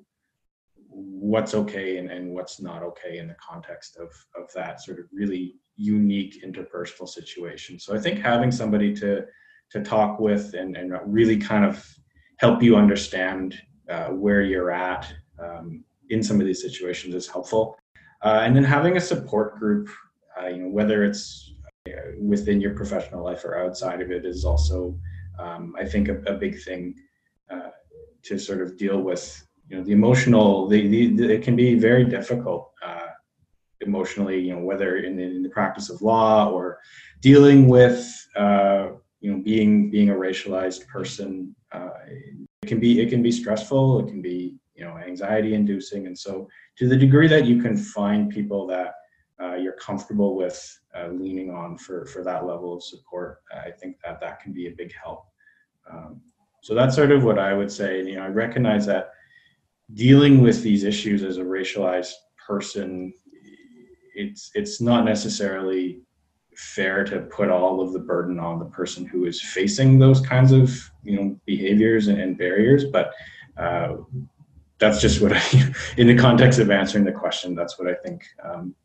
what's 0.97 1.53
okay 1.53 1.97
and, 1.97 2.09
and 2.09 2.33
what's 2.33 2.61
not 2.61 2.81
okay 2.81 3.17
in 3.17 3.27
the 3.27 3.35
context 3.35 3.97
of 3.97 4.09
of 4.41 4.51
that 4.53 4.81
sort 4.81 4.99
of 4.99 5.05
really 5.11 5.55
unique 5.75 6.41
interpersonal 6.45 7.07
situation. 7.07 7.77
So 7.79 7.95
i 7.95 7.99
think 7.99 8.19
having 8.19 8.51
somebody 8.51 8.93
to 8.95 9.25
to 9.71 9.81
talk 9.81 10.19
with 10.19 10.53
and, 10.53 10.77
and 10.77 10.93
really 11.05 11.37
kind 11.37 11.65
of 11.65 11.85
help 12.37 12.61
you 12.61 12.75
understand 12.75 13.55
uh, 13.89 14.07
where 14.07 14.41
you're 14.41 14.71
at 14.71 15.11
um, 15.39 15.83
in 16.09 16.23
some 16.23 16.39
of 16.39 16.45
these 16.45 16.61
situations 16.61 17.15
is 17.15 17.27
helpful. 17.27 17.77
Uh, 18.21 18.41
and 18.43 18.55
then 18.55 18.63
having 18.63 18.97
a 18.97 19.01
support 19.01 19.59
group, 19.59 19.89
uh, 20.39 20.47
you 20.47 20.57
know, 20.57 20.69
whether 20.69 21.03
it's 21.03 21.53
uh, 21.87 22.11
within 22.19 22.59
your 22.59 22.73
professional 22.73 23.23
life 23.23 23.45
or 23.45 23.57
outside 23.57 24.01
of 24.01 24.11
it, 24.11 24.25
is 24.25 24.45
also, 24.45 24.97
um, 25.39 25.75
I 25.77 25.85
think, 25.85 26.07
a, 26.07 26.17
a 26.23 26.33
big 26.33 26.59
thing 26.63 26.95
uh, 27.51 27.69
to 28.23 28.39
sort 28.39 28.61
of 28.61 28.77
deal 28.77 29.01
with. 29.01 29.45
You 29.69 29.77
know, 29.77 29.83
the 29.83 29.93
emotional, 29.93 30.67
the, 30.67 30.87
the, 30.87 31.15
the 31.15 31.33
it 31.33 31.43
can 31.43 31.55
be 31.55 31.75
very 31.75 32.05
difficult 32.05 32.71
uh, 32.85 33.09
emotionally. 33.81 34.39
You 34.39 34.55
know, 34.55 34.61
whether 34.61 34.97
in 34.97 35.17
the, 35.17 35.23
in 35.23 35.43
the, 35.43 35.49
practice 35.49 35.89
of 35.89 36.01
law 36.01 36.49
or 36.49 36.79
dealing 37.21 37.67
with, 37.67 38.27
you 38.35 39.31
know, 39.31 39.41
being 39.43 39.89
being 39.89 40.09
a 40.09 40.13
racialized 40.13 40.87
person 40.87 41.55
it 42.65 42.67
can 42.67 42.79
be 42.79 42.99
it 42.99 43.09
can 43.09 43.21
be 43.21 43.31
stressful 43.31 43.99
it 43.99 44.07
can 44.07 44.23
be 44.23 44.57
you 44.73 44.83
know 44.83 44.97
anxiety 44.97 45.53
inducing. 45.53 46.07
And 46.07 46.17
so 46.17 46.47
to 46.77 46.87
the 46.87 46.97
degree 46.97 47.27
that 47.27 47.45
you 47.45 47.61
can 47.61 47.77
find 47.77 48.29
people 48.29 48.65
that 48.67 48.95
uh, 49.41 49.55
you're 49.55 49.73
comfortable 49.73 50.35
with 50.35 50.57
uh, 50.97 51.09
leaning 51.09 51.51
on 51.51 51.77
for 51.77 52.05
for 52.07 52.23
that 52.23 52.45
level 52.45 52.73
of 52.73 52.81
support 52.83 53.41
i 53.65 53.69
think 53.69 53.97
that 54.03 54.19
that 54.21 54.39
can 54.41 54.51
be 54.51 54.67
a 54.67 54.71
big 54.71 54.91
help. 55.01 55.25
Um, 55.91 56.21
so 56.61 56.73
that's 56.73 56.95
sort 56.95 57.11
of 57.11 57.23
what 57.23 57.37
i 57.37 57.53
would 57.53 57.71
say. 57.71 58.01
You 58.03 58.15
know 58.15 58.23
i 58.23 58.27
recognize 58.45 58.85
that 58.87 59.11
dealing 59.93 60.41
with 60.41 60.63
these 60.63 60.83
issues 60.83 61.21
as 61.23 61.37
a 61.37 61.43
racialized 61.43 62.17
person 62.47 63.13
it's 64.15 64.49
it's 64.55 64.81
not 64.81 65.05
necessarily 65.05 66.01
fair 66.57 67.03
to 67.03 67.21
put 67.21 67.49
all 67.49 67.81
of 67.81 67.93
the 67.93 67.99
burden 67.99 68.39
on 68.39 68.59
the 68.59 68.65
person 68.65 69.05
who 69.05 69.25
is 69.25 69.41
facing 69.41 69.99
those 69.99 70.21
kinds 70.21 70.51
of 70.51 70.91
you 71.03 71.15
know 71.15 71.39
behaviors 71.45 72.07
and, 72.07 72.37
barriers 72.37 72.85
but 72.85 73.13
uh, 73.57 73.95
that's 74.77 74.99
just 74.99 75.21
what 75.21 75.33
i 75.33 75.41
in 75.97 76.07
the 76.07 76.17
context 76.17 76.59
of 76.59 76.71
answering 76.71 77.05
the 77.05 77.11
question 77.11 77.55
that's 77.55 77.77
what 77.79 77.87
i 77.87 77.93
think 77.93 78.25
um, 78.43 78.75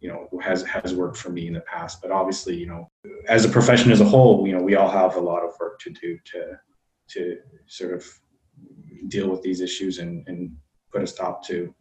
you 0.00 0.08
know 0.08 0.28
has 0.40 0.62
has 0.64 0.94
worked 0.94 1.16
for 1.16 1.30
me 1.30 1.46
in 1.46 1.54
the 1.54 1.60
past. 1.60 2.00
But 2.02 2.10
obviously 2.10 2.56
you 2.56 2.66
know 2.66 2.90
as 3.28 3.44
a 3.44 3.48
profession 3.48 3.90
as 3.90 4.00
a 4.00 4.04
whole 4.04 4.46
you 4.46 4.52
know 4.52 4.62
we 4.62 4.76
all 4.76 4.90
have 4.90 5.16
a 5.16 5.20
lot 5.20 5.42
of 5.42 5.52
work 5.58 5.78
to 5.80 5.90
do 5.90 6.18
to 6.32 6.58
to 7.08 7.38
sort 7.66 7.92
of 7.94 8.06
deal 9.08 9.28
with 9.28 9.42
these 9.42 9.60
issues 9.60 9.98
and, 9.98 10.26
and 10.28 10.56
put 10.92 11.02
a 11.02 11.06
stop 11.06 11.44
to 11.46 11.74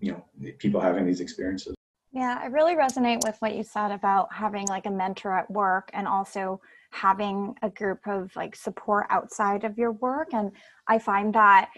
you 0.00 0.12
know 0.12 0.24
people 0.58 0.80
having 0.80 1.06
these 1.06 1.20
experiences 1.20 1.74
yeah, 2.12 2.38
I 2.40 2.46
really 2.46 2.74
resonate 2.74 3.22
with 3.24 3.36
what 3.40 3.54
you 3.54 3.62
said 3.62 3.90
about 3.90 4.32
having 4.32 4.66
like 4.66 4.86
a 4.86 4.90
mentor 4.90 5.32
at 5.32 5.50
work 5.50 5.90
and 5.92 6.08
also 6.08 6.60
having 6.90 7.54
a 7.62 7.68
group 7.68 8.00
of 8.06 8.34
like 8.34 8.56
support 8.56 9.06
outside 9.10 9.64
of 9.64 9.76
your 9.76 9.92
work. 9.92 10.32
And 10.32 10.52
I 10.86 10.98
find 10.98 11.34
that, 11.34 11.70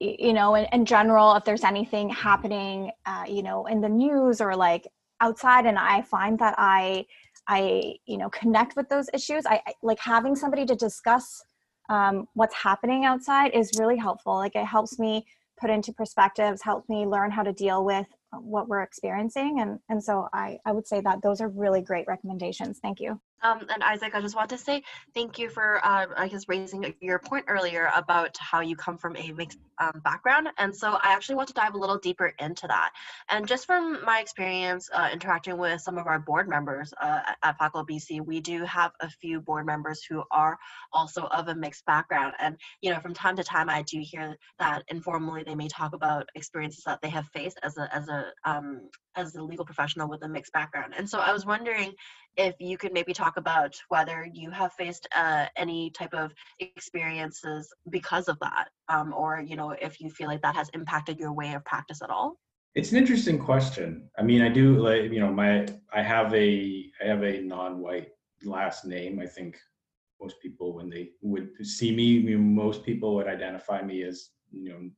you 0.00 0.32
know, 0.32 0.56
in, 0.56 0.66
in 0.72 0.84
general, 0.84 1.34
if 1.36 1.44
there's 1.44 1.62
anything 1.62 2.08
happening, 2.08 2.90
uh, 3.06 3.24
you 3.28 3.42
know, 3.42 3.66
in 3.66 3.80
the 3.80 3.88
news 3.88 4.40
or 4.40 4.56
like 4.56 4.88
outside, 5.20 5.66
and 5.66 5.78
I 5.78 6.02
find 6.02 6.38
that 6.40 6.56
I, 6.58 7.06
I, 7.46 7.94
you 8.06 8.18
know, 8.18 8.28
connect 8.30 8.74
with 8.74 8.88
those 8.88 9.08
issues. 9.14 9.46
I, 9.46 9.62
I 9.66 9.72
like 9.82 10.00
having 10.00 10.34
somebody 10.34 10.66
to 10.66 10.74
discuss 10.74 11.44
um, 11.88 12.26
what's 12.34 12.56
happening 12.56 13.04
outside 13.04 13.54
is 13.54 13.70
really 13.78 13.96
helpful. 13.96 14.34
Like 14.34 14.56
it 14.56 14.66
helps 14.66 14.98
me 14.98 15.24
put 15.60 15.70
into 15.70 15.92
perspectives, 15.92 16.60
helps 16.60 16.88
me 16.88 17.06
learn 17.06 17.30
how 17.30 17.44
to 17.44 17.52
deal 17.52 17.84
with 17.84 18.06
what 18.42 18.68
we're 18.68 18.82
experiencing. 18.82 19.60
And 19.60 19.80
and 19.88 20.02
so 20.02 20.28
i 20.32 20.58
i 20.66 20.72
would 20.72 20.86
say 20.86 21.00
that 21.00 21.22
those 21.22 21.40
are 21.40 21.48
really 21.48 21.80
great 21.82 22.06
recommendations. 22.06 22.78
Thank 22.82 23.00
you 23.00 23.20
Um, 23.42 23.66
and 23.72 23.82
Isaac, 23.82 24.14
I 24.14 24.20
just 24.20 24.34
want 24.34 24.50
to 24.50 24.58
say 24.58 24.82
thank 25.14 25.38
you 25.38 25.48
for, 25.48 25.84
uh, 25.84 26.06
I 26.16 26.28
guess, 26.28 26.48
raising 26.48 26.94
your 27.00 27.18
point 27.18 27.44
earlier 27.48 27.90
about 27.94 28.36
how 28.38 28.60
you 28.60 28.76
come 28.76 28.96
from 28.96 29.16
a 29.16 29.32
mixed 29.32 29.58
um, 29.78 30.00
background. 30.04 30.48
And 30.58 30.74
so 30.74 30.92
I 30.92 31.12
actually 31.12 31.36
want 31.36 31.48
to 31.48 31.54
dive 31.54 31.74
a 31.74 31.78
little 31.78 31.98
deeper 31.98 32.32
into 32.38 32.66
that. 32.66 32.92
And 33.28 33.46
just 33.46 33.66
from 33.66 34.04
my 34.04 34.20
experience 34.20 34.88
uh, 34.92 35.10
interacting 35.12 35.58
with 35.58 35.80
some 35.80 35.98
of 35.98 36.06
our 36.06 36.18
board 36.18 36.48
members 36.48 36.92
uh, 37.00 37.20
at 37.42 37.58
FACL 37.58 37.86
BC, 37.88 38.24
we 38.24 38.40
do 38.40 38.64
have 38.64 38.92
a 39.00 39.08
few 39.08 39.40
board 39.40 39.66
members 39.66 40.02
who 40.02 40.22
are 40.30 40.58
also 40.92 41.24
of 41.26 41.48
a 41.48 41.54
mixed 41.54 41.84
background. 41.86 42.34
And, 42.38 42.56
you 42.80 42.90
know, 42.90 43.00
from 43.00 43.14
time 43.14 43.36
to 43.36 43.44
time, 43.44 43.68
I 43.68 43.82
do 43.82 44.00
hear 44.00 44.36
that 44.58 44.82
informally 44.88 45.42
they 45.44 45.54
may 45.54 45.68
talk 45.68 45.94
about 45.94 46.28
experiences 46.34 46.84
that 46.84 47.00
they 47.02 47.10
have 47.10 47.26
faced 47.28 47.58
as 47.62 47.76
a, 47.76 47.94
as 47.94 48.08
a, 48.08 48.32
um, 48.44 48.88
as 49.16 49.34
a 49.34 49.42
legal 49.42 49.64
professional 49.64 50.08
with 50.08 50.22
a 50.22 50.28
mixed 50.28 50.52
background. 50.52 50.94
And 50.96 51.08
so 51.08 51.18
I 51.18 51.32
was 51.32 51.46
wondering 51.46 51.92
if 52.36 52.54
you 52.60 52.76
could 52.76 52.92
maybe 52.92 53.12
talk 53.12 53.36
about 53.38 53.74
whether 53.88 54.28
you 54.32 54.50
have 54.50 54.72
faced 54.74 55.08
uh, 55.16 55.46
any 55.56 55.90
type 55.90 56.12
of 56.12 56.32
experiences 56.60 57.72
because 57.90 58.28
of 58.28 58.38
that, 58.40 58.68
um, 58.88 59.14
or 59.14 59.40
you 59.40 59.56
know, 59.56 59.70
if 59.70 60.00
you 60.00 60.10
feel 60.10 60.28
like 60.28 60.42
that 60.42 60.54
has 60.54 60.68
impacted 60.74 61.18
your 61.18 61.32
way 61.32 61.54
of 61.54 61.64
practice 61.64 62.02
at 62.02 62.10
all. 62.10 62.38
It's 62.74 62.92
an 62.92 62.98
interesting 62.98 63.38
question. 63.38 64.10
I 64.18 64.22
mean, 64.22 64.42
I 64.42 64.50
do 64.50 64.78
like 64.78 65.10
you 65.10 65.20
know 65.20 65.32
my 65.32 65.66
I 65.92 66.02
have 66.02 66.34
a 66.34 66.84
I 67.02 67.06
have 67.06 67.22
a 67.22 67.40
non-white 67.40 68.10
last 68.44 68.84
name. 68.84 69.18
I 69.18 69.26
think 69.26 69.56
most 70.20 70.36
people 70.42 70.74
when 70.74 70.90
they 70.90 71.10
would 71.22 71.48
see 71.62 71.94
me, 71.94 72.36
most 72.36 72.84
people 72.84 73.14
would 73.14 73.28
identify 73.28 73.80
me 73.82 74.02
as 74.02 74.28
you 74.52 74.68
know 74.68 74.90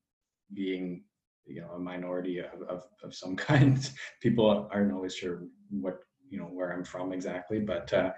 being 0.55 1.05
you 1.49 1.61
know 1.61 1.71
a 1.71 1.79
minority 1.79 2.39
of, 2.39 2.63
of, 2.69 2.83
of 3.03 3.15
some 3.15 3.37
kind. 3.49 3.91
people 4.21 4.69
aren't 4.73 4.93
always 4.93 5.15
sure 5.15 5.43
what 5.71 6.01
you 6.31 6.39
know 6.39 6.45
where 6.45 6.73
I'm 6.73 6.85
from 6.85 7.13
exactly, 7.13 7.59
but 7.59 7.93
uh, 7.93 8.13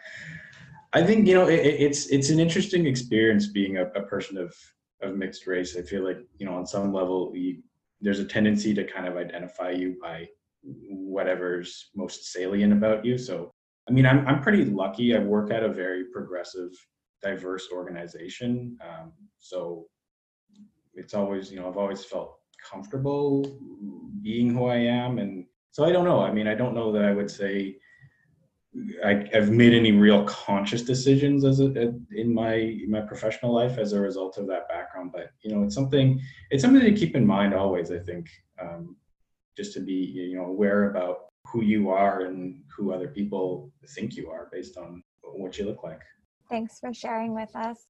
I 0.93 1.03
think 1.03 1.27
you 1.27 1.35
know 1.35 1.49
it, 1.49 1.61
it's 1.61 2.07
it's 2.07 2.31
an 2.31 2.41
interesting 2.41 2.87
experience 2.87 3.47
being 3.47 3.77
a, 3.79 3.85
a, 3.95 4.03
person 4.03 4.37
of 4.37 4.55
of 5.03 5.17
mixed 5.17 5.47
race. 5.47 5.77
I 5.77 5.83
feel 5.83 6.05
like 6.05 6.19
you 6.39 6.47
know 6.47 6.55
on 6.55 6.67
some 6.67 6.93
level 6.93 7.33
you, 7.35 7.63
there's 8.01 8.19
a 8.19 8.25
tendency 8.25 8.75
to 8.75 8.85
kind 8.85 9.07
of 9.07 9.17
identify 9.17 9.71
you 9.71 9.97
by 10.03 10.27
whatever's 10.63 11.91
most 11.95 12.33
salient 12.33 12.73
about 12.73 13.05
you. 13.05 13.17
So 13.17 13.53
I 13.89 13.93
mean 13.93 14.07
I'm 14.07 14.27
I'm 14.27 14.43
pretty 14.43 14.65
lucky. 14.65 15.15
I 15.15 15.21
work 15.21 15.53
at 15.53 15.63
a 15.63 15.73
very 15.73 16.05
progressive, 16.13 16.71
diverse 17.23 17.69
organization. 17.73 18.77
Um, 18.85 19.13
so 19.39 19.87
it's 20.95 21.15
always 21.15 21.53
you 21.53 21.61
know 21.61 21.69
I've 21.69 21.79
always 21.79 22.05
felt 22.05 22.40
comfortable 22.69 23.59
being 24.23 24.55
who 24.55 24.67
I 24.67 24.77
am 24.77 25.19
and 25.19 25.47
so 25.73 25.85
I 25.85 25.93
don't 25.93 26.05
know. 26.05 26.21
I 26.21 26.33
mean, 26.33 26.49
I 26.49 26.55
don't 26.55 26.75
know 26.75 26.91
that 26.93 27.05
I 27.05 27.13
would 27.13 27.31
say 27.31 27.77
I, 29.05 29.29
have 29.33 29.51
made 29.51 29.73
any 29.73 29.93
real 29.93 30.25
conscious 30.25 30.83
decisions 30.83 31.45
as 31.45 31.61
a, 31.61 31.95
in 32.13 32.33
my 32.33 32.55
in 32.55 32.91
my 32.91 33.01
professional 33.01 33.53
life 33.53 33.79
as 33.79 33.93
a 33.93 34.01
result 34.01 34.37
of 34.39 34.47
that 34.49 34.69
background. 34.69 35.11
But 35.13 35.31
you 35.43 35.55
know, 35.55 35.63
it's 35.65 35.75
something 35.75 36.21
it's 36.51 36.63
something 36.63 36.83
to 36.83 36.93
keep 36.93 37.17
in 37.17 37.27
mind 37.27 37.55
always. 37.55 37.91
I 37.91 37.99
think 37.99 38.29
um, 38.61 38.97
just 39.57 39.73
to 39.75 39.81
be 39.81 39.93
you 39.93 40.37
know 40.37 40.47
aware 40.47 40.91
about 40.91 41.27
who 41.47 41.63
you 41.63 41.91
are 41.91 42.23
and 42.23 42.63
who 42.77 42.93
other 42.93 43.09
people 43.09 43.73
think 43.97 44.17
you 44.17 44.31
are 44.31 44.49
based 44.53 44.77
on 44.77 45.03
what 45.23 45.59
you 45.59 45.65
look 45.65 45.83
like. 45.83 46.03
Thanks 46.49 46.79
for 46.79 46.93
sharing 46.93 47.35
with 47.35 47.55
us. 47.55 47.87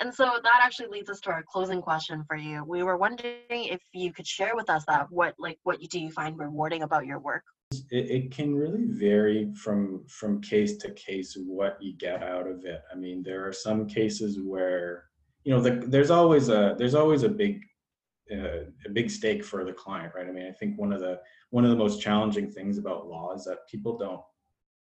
And 0.00 0.12
so 0.12 0.24
that 0.42 0.60
actually 0.62 0.88
leads 0.88 1.10
us 1.10 1.20
to 1.20 1.30
our 1.30 1.44
closing 1.50 1.80
question 1.80 2.24
for 2.26 2.36
you. 2.36 2.64
We 2.66 2.82
were 2.82 2.96
wondering 2.96 3.34
if 3.50 3.80
you 3.92 4.12
could 4.12 4.26
share 4.26 4.54
with 4.54 4.68
us 4.70 4.84
that 4.88 5.06
what 5.10 5.34
like 5.38 5.58
what 5.62 5.80
do 5.80 6.00
you 6.00 6.10
find 6.10 6.38
rewarding 6.38 6.82
about 6.82 7.06
your 7.06 7.18
work? 7.18 7.44
It, 7.90 8.10
it 8.10 8.30
can 8.30 8.54
really 8.54 8.84
vary 8.86 9.52
from 9.54 10.04
from 10.08 10.40
case 10.40 10.76
to 10.78 10.90
case 10.92 11.36
what 11.36 11.78
you 11.80 11.94
get 11.96 12.22
out 12.22 12.46
of 12.46 12.64
it. 12.64 12.82
I 12.92 12.96
mean, 12.96 13.22
there 13.22 13.46
are 13.46 13.52
some 13.52 13.86
cases 13.86 14.38
where 14.40 15.04
you 15.44 15.52
know 15.52 15.60
the, 15.60 15.84
there's 15.86 16.10
always 16.10 16.48
a 16.48 16.74
there's 16.78 16.94
always 16.94 17.22
a 17.22 17.28
big 17.28 17.62
uh, 18.32 18.64
a 18.86 18.90
big 18.92 19.10
stake 19.10 19.44
for 19.44 19.64
the 19.64 19.72
client, 19.72 20.12
right? 20.14 20.26
I 20.26 20.32
mean, 20.32 20.46
I 20.46 20.52
think 20.52 20.78
one 20.78 20.92
of 20.92 21.00
the 21.00 21.20
one 21.50 21.64
of 21.64 21.70
the 21.70 21.76
most 21.76 22.00
challenging 22.00 22.50
things 22.50 22.78
about 22.78 23.06
law 23.06 23.34
is 23.34 23.44
that 23.44 23.68
people 23.70 23.98
don't 23.98 24.22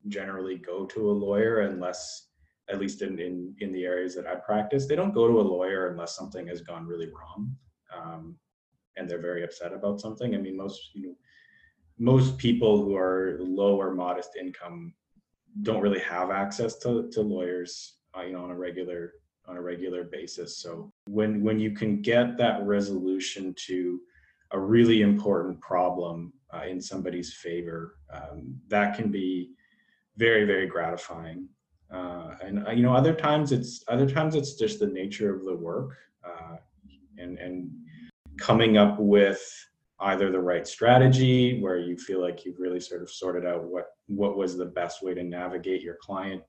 generally 0.09 0.57
go 0.57 0.85
to 0.87 1.11
a 1.11 1.12
lawyer 1.12 1.61
unless 1.61 2.29
at 2.73 2.81
least 2.81 3.03
in, 3.03 3.19
in, 3.19 3.55
in 3.61 3.71
the 3.71 3.85
areas 3.85 4.15
that 4.15 4.27
I 4.27 4.35
practice, 4.35 4.87
they 4.87 4.97
don't 4.97 5.15
go 5.15 5.29
to 5.29 5.41
a 5.41 5.51
lawyer 5.57 5.89
unless 5.89 6.17
something 6.17 6.47
has 6.47 6.63
gone 6.63 6.87
really 6.87 7.11
wrong. 7.17 7.55
Um, 7.95 8.37
and 8.97 9.09
they're 9.09 9.21
very 9.21 9.45
upset 9.45 9.73
about 9.73 10.01
something. 10.01 10.35
I 10.35 10.39
mean, 10.39 10.57
most, 10.57 10.91
you 10.95 11.03
know, 11.03 11.15
most 11.99 12.39
people 12.39 12.83
who 12.83 12.97
are 12.97 13.37
low 13.41 13.81
or 13.81 13.95
modest 13.95 14.31
income 14.41 14.95
don't 15.63 15.83
really 15.83 16.01
have 16.01 16.31
access 16.31 16.79
to, 16.79 17.11
to 17.13 17.21
lawyers, 17.21 17.99
uh, 18.17 18.23
you 18.23 18.33
know, 18.33 18.45
on 18.45 18.51
a 18.51 18.57
regular, 18.57 19.13
on 19.47 19.57
a 19.57 19.63
regular 19.63 20.05
basis. 20.05 20.59
So 20.63 20.93
when, 21.07 21.43
when 21.43 21.59
you 21.59 21.73
can 21.73 22.01
get 22.01 22.39
that 22.39 22.63
resolution 22.65 23.55
to 23.67 24.01
a 24.53 24.59
really 24.59 25.03
important 25.03 25.61
problem 25.61 26.33
uh, 26.55 26.65
in 26.65 26.81
somebody's 26.81 27.35
favor, 27.35 27.97
um, 28.13 28.59
that 28.69 28.97
can 28.97 29.11
be 29.11 29.51
very, 30.17 30.45
very 30.45 30.67
gratifying 30.67 31.49
uh, 31.93 32.35
and 32.43 32.67
uh, 32.67 32.71
you 32.71 32.83
know 32.83 32.95
other 32.95 33.15
times 33.15 33.53
it's 33.53 33.85
other 33.89 34.09
times 34.09 34.35
it's 34.35 34.55
just 34.55 34.81
the 34.81 34.87
nature 34.87 35.35
of 35.35 35.45
the 35.45 35.55
work 35.55 35.97
uh, 36.25 36.57
and 37.19 37.39
and 37.39 37.71
coming 38.39 38.77
up 38.77 38.99
with 38.99 39.43
either 40.01 40.31
the 40.33 40.41
right 40.41 40.67
strategy 40.67 41.61
where 41.61 41.79
you 41.79 41.97
feel 41.97 42.21
like 42.21 42.45
you've 42.45 42.59
really 42.59 42.81
sort 42.81 43.03
of 43.03 43.11
sorted 43.11 43.47
out 43.47 43.65
what 43.65 43.91
what 44.07 44.37
was 44.37 44.57
the 44.57 44.65
best 44.65 45.03
way 45.03 45.15
to 45.15 45.23
navigate 45.23 45.83
your 45.83 45.97
client 46.01 46.43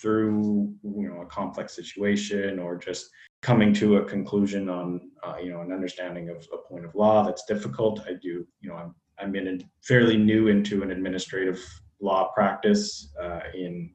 through 0.00 0.72
you 0.82 1.08
know 1.08 1.20
a 1.22 1.26
complex 1.26 1.74
situation 1.74 2.58
or 2.58 2.76
just 2.76 3.10
coming 3.42 3.72
to 3.72 3.96
a 3.96 4.04
conclusion 4.04 4.68
on 4.68 5.10
uh, 5.22 5.36
you 5.42 5.50
know 5.50 5.60
an 5.60 5.72
understanding 5.72 6.28
of 6.28 6.46
a 6.52 6.68
point 6.68 6.84
of 6.84 6.94
law 6.94 7.24
that's 7.24 7.44
difficult. 7.44 8.00
I 8.06 8.14
do 8.14 8.46
you 8.60 8.68
know 8.68 8.76
i'm 8.76 8.94
i'm 9.18 9.34
in 9.34 9.62
fairly 9.82 10.16
new 10.16 10.48
into 10.48 10.82
an 10.82 10.90
administrative 10.90 11.60
law 12.00 12.30
practice 12.32 13.12
uh, 13.22 13.40
in 13.54 13.90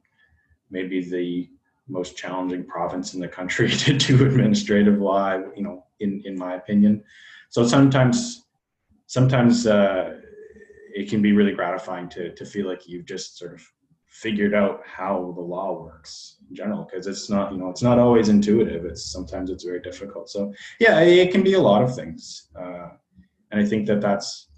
maybe 0.70 1.02
the 1.02 1.48
most 1.88 2.16
challenging 2.16 2.64
province 2.64 3.14
in 3.14 3.20
the 3.20 3.28
country 3.28 3.70
to 3.84 3.96
do 3.96 4.26
administrative 4.26 4.98
law, 5.00 5.36
you 5.56 5.62
know, 5.62 5.84
in, 6.00 6.22
in 6.24 6.36
my 6.36 6.54
opinion. 6.54 7.02
So 7.48 7.66
sometimes, 7.66 8.46
sometimes 9.06 9.66
uh, 9.66 10.20
it 10.94 11.08
can 11.08 11.22
be 11.22 11.32
really 11.32 11.52
gratifying 11.52 12.08
to, 12.10 12.34
to 12.34 12.44
feel 12.44 12.66
like 12.66 12.88
you've 12.88 13.06
just 13.06 13.38
sort 13.38 13.54
of 13.54 13.62
figured 14.08 14.54
out 14.54 14.80
how 14.86 15.32
the 15.36 15.42
law 15.42 15.82
works 15.82 16.36
in 16.48 16.56
general, 16.56 16.84
because 16.84 17.06
it's 17.06 17.28
not, 17.28 17.52
you 17.52 17.58
know, 17.58 17.68
it's 17.68 17.82
not 17.82 17.98
always 17.98 18.28
intuitive. 18.28 18.84
It's 18.84 19.04
sometimes 19.04 19.50
it's 19.50 19.64
very 19.64 19.80
difficult. 19.80 20.30
So 20.30 20.52
yeah, 20.80 21.00
it 21.00 21.30
can 21.30 21.42
be 21.42 21.54
a 21.54 21.60
lot 21.60 21.82
of 21.82 21.94
things. 21.94 22.48
Uh, 22.58 22.88
and 23.50 23.60
I 23.60 23.64
think 23.64 23.86
that 23.86 24.00
that's, 24.00 24.48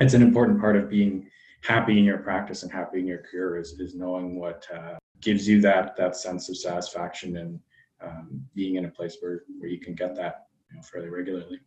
it's 0.00 0.14
an 0.14 0.22
important 0.22 0.60
part 0.60 0.76
of 0.76 0.90
being 0.90 1.28
happy 1.62 1.98
in 1.98 2.04
your 2.04 2.18
practice 2.18 2.64
and 2.64 2.72
happy 2.72 2.98
in 2.98 3.06
your 3.06 3.22
career 3.30 3.56
is, 3.58 3.78
is 3.78 3.94
knowing 3.94 4.38
what, 4.38 4.66
uh, 4.74 4.96
gives 5.24 5.48
you 5.48 5.60
that 5.62 5.96
that 5.96 6.16
sense 6.16 6.48
of 6.48 6.56
satisfaction 6.56 7.36
and 7.36 7.60
um, 8.00 8.44
being 8.54 8.76
in 8.76 8.84
a 8.84 8.90
place 8.90 9.16
where 9.20 9.42
where 9.58 9.70
you 9.70 9.80
can 9.80 9.94
get 9.94 10.14
that 10.16 10.46
you 10.70 10.76
know, 10.76 10.82
fairly 10.82 11.08
regularly. 11.08 11.60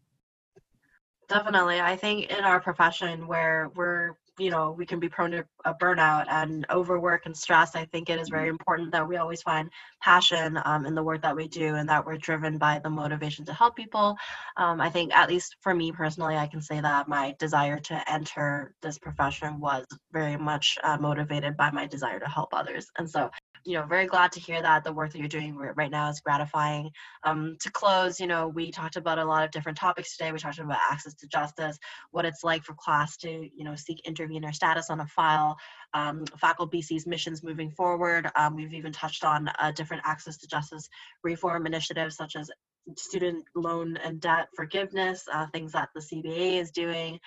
Definitely, 1.28 1.82
I 1.82 1.96
think 1.98 2.32
in 2.32 2.44
our 2.46 2.62
profession 2.62 3.28
where 3.28 3.70
we're 3.76 4.16
you 4.38 4.52
know 4.52 4.72
we 4.78 4.86
can 4.86 5.00
be 5.00 5.10
prone 5.10 5.32
to 5.32 5.44
a 5.66 5.74
burnout 5.74 6.26
and 6.30 6.66
overwork 6.70 7.26
and 7.26 7.36
stress 7.36 7.76
i 7.76 7.86
think 7.86 8.10
it 8.10 8.20
is 8.20 8.30
very 8.30 8.50
important 8.50 8.92
that 8.92 9.08
we 9.08 9.18
always 9.18 9.42
find 9.42 9.70
passion 10.02 10.60
um, 10.66 10.86
in 10.86 10.94
the 10.94 11.02
work 11.02 11.22
that 11.22 11.36
we 11.36 11.48
do 11.48 11.76
and 11.76 11.90
that 11.90 12.06
we're 12.06 12.18
driven 12.18 12.58
by 12.58 12.80
the 12.84 12.90
motivation 12.90 13.44
to 13.46 13.54
help 13.54 13.76
people. 13.76 14.16
Um, 14.58 14.80
i 14.80 14.90
think 14.90 15.14
at 15.14 15.30
least 15.30 15.56
for 15.62 15.74
me 15.74 15.92
personally 15.92 16.36
i 16.36 16.48
can 16.48 16.62
say 16.62 16.80
that 16.80 17.08
my 17.08 17.36
desire 17.40 17.80
to 17.80 18.12
enter 18.12 18.74
this 18.82 19.00
profession 19.00 19.60
was 19.60 19.86
very 20.12 20.38
much 20.38 20.78
uh, 20.84 20.98
motivated 20.98 21.58
by 21.58 21.72
my 21.72 21.88
desire 21.88 22.20
to 22.20 22.30
help 22.30 22.50
others. 22.54 22.88
And 22.98 23.10
so 23.10 23.30
you 23.68 23.74
know 23.74 23.86
very 23.86 24.08
glad 24.08 24.32
to 24.32 24.40
hear 24.40 24.62
that 24.62 24.86
the 24.86 24.94
work 24.94 25.12
that 25.12 25.20
you're 25.20 25.28
doing 25.28 25.56
right 25.58 25.92
now 25.92 26.10
is 26.10 26.22
gratifying. 26.22 26.90
Um, 27.24 27.58
to 27.60 27.70
close 27.70 28.20
you 28.20 28.26
know 28.26 28.48
we 28.48 28.72
talked 28.72 28.96
about 28.96 29.20
a 29.20 29.26
lot 29.26 29.44
of 29.44 29.52
different 29.52 29.78
topics 29.78 30.16
today. 30.16 30.32
We 30.32 30.40
talked 30.40 30.58
about 30.58 30.78
access 30.90 31.14
to 31.16 31.28
justice 31.28 31.78
what 32.12 32.26
it's 32.26 32.44
like 32.44 32.64
for 32.64 32.74
CLAS 32.74 33.18
to 33.18 33.30
you 33.30 33.66
know 33.66 33.76
seek 33.76 34.00
intervener 34.06 34.54
status 34.54 34.90
on 34.90 35.02
a 35.02 35.08
file 35.08 35.58
um, 35.94 36.24
FACL 36.42 36.72
BC's 36.72 37.06
missions 37.06 37.44
moving 37.44 37.70
forward. 37.72 38.30
Um, 38.36 38.56
we've 38.56 38.74
even 38.74 38.94
touched 38.94 39.26
on 39.26 39.50
uh, 39.60 39.72
different 39.72 40.04
access 40.06 40.38
to 40.38 40.48
justice 40.48 40.88
reform 41.24 41.66
initiatives 41.66 42.16
such 42.16 42.38
as 42.38 42.50
student 42.96 43.44
loan 43.54 43.98
and 43.98 44.22
debt 44.22 44.48
forgiveness 44.56 45.26
uh, 45.34 45.46
things 45.52 45.74
that 45.74 45.90
the 45.94 46.00
cba 46.00 46.62
is 46.62 46.72
doing 46.72 47.20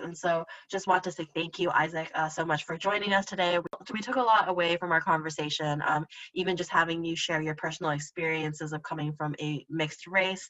And 0.00 0.16
so 0.16 0.44
just 0.70 0.86
want 0.86 1.04
to 1.04 1.12
say 1.12 1.26
thank 1.34 1.58
you, 1.58 1.70
Isaac, 1.70 2.10
uh, 2.14 2.28
so 2.28 2.44
much 2.44 2.64
for 2.64 2.76
joining 2.76 3.12
us 3.12 3.24
today. 3.26 3.58
We, 3.92 4.00
took 4.00 4.16
a 4.16 4.22
lot 4.22 4.48
away 4.48 4.76
from 4.76 4.92
our 4.92 5.00
conversation, 5.00 5.82
um, 5.86 6.06
even 6.34 6.56
just 6.56 6.70
having 6.70 7.04
you 7.04 7.16
share 7.16 7.42
your 7.42 7.54
personal 7.54 7.92
experiences 7.92 8.72
of 8.72 8.82
coming 8.82 9.12
from 9.12 9.34
a 9.40 9.66
mixed 9.68 10.06
race. 10.06 10.48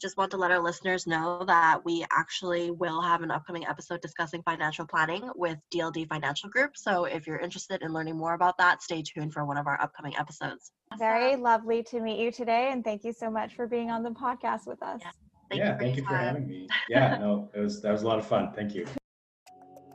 Just 0.00 0.16
want 0.16 0.30
to 0.32 0.36
let 0.36 0.50
our 0.50 0.60
listeners 0.60 1.06
know 1.06 1.44
that 1.46 1.84
we 1.84 2.04
actually 2.12 2.70
will 2.70 3.00
have 3.00 3.22
an 3.22 3.30
upcoming 3.30 3.66
episode 3.66 4.00
discussing 4.00 4.42
financial 4.42 4.86
planning 4.86 5.30
with 5.34 5.58
DLD 5.72 6.08
Financial 6.08 6.48
Group. 6.50 6.76
So 6.76 7.04
if 7.04 7.26
you're 7.26 7.38
interested 7.38 7.82
in 7.82 7.92
learning 7.92 8.16
more 8.16 8.34
about 8.34 8.58
that, 8.58 8.82
stay 8.82 9.02
tuned 9.02 9.32
for 9.32 9.44
one 9.44 9.56
of 9.56 9.66
our 9.66 9.80
upcoming 9.80 10.16
episodes. 10.16 10.72
Very 10.98 11.36
lovely 11.36 11.82
to 11.84 12.00
meet 12.00 12.18
you 12.18 12.30
today, 12.30 12.70
and 12.70 12.84
thank 12.84 13.04
you 13.04 13.12
so 13.12 13.30
much 13.30 13.54
for 13.54 13.66
being 13.66 13.90
on 13.90 14.02
the 14.02 14.10
podcast 14.10 14.66
with 14.66 14.82
us. 14.82 15.00
Yeah. 15.02 15.10
Thank 15.54 15.64
yeah, 15.64 15.72
you 15.72 15.72
for 15.72 15.78
thank 15.78 15.96
your 15.96 16.04
you 16.04 16.08
for 16.08 16.16
having 16.16 16.46
me. 16.46 16.68
Yeah, 16.88 17.18
no, 17.18 17.48
it 17.54 17.60
was 17.60 17.80
that 17.82 17.92
was 17.92 18.02
a 18.02 18.06
lot 18.06 18.18
of 18.18 18.26
fun. 18.26 18.52
Thank 18.54 18.74
you. 18.74 18.86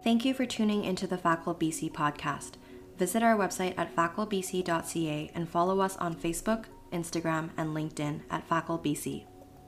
Thank 0.03 0.23
you 0.23 0.33
for 0.33 0.45
tuning 0.45 0.85
into 0.85 1.07
the 1.07 1.17
FACL 1.17 1.59
BC 1.59 1.91
podcast. 1.91 2.53
Visit 2.97 3.21
our 3.23 3.37
website 3.37 3.73
at 3.77 3.95
faclbc.ca 3.95 5.31
and 5.35 5.49
follow 5.49 5.81
us 5.81 5.97
on 5.97 6.15
Facebook, 6.15 6.65
Instagram, 6.91 7.49
and 7.57 7.75
LinkedIn 7.75 8.21
at 8.29 8.47
FACLBC. 8.47 9.25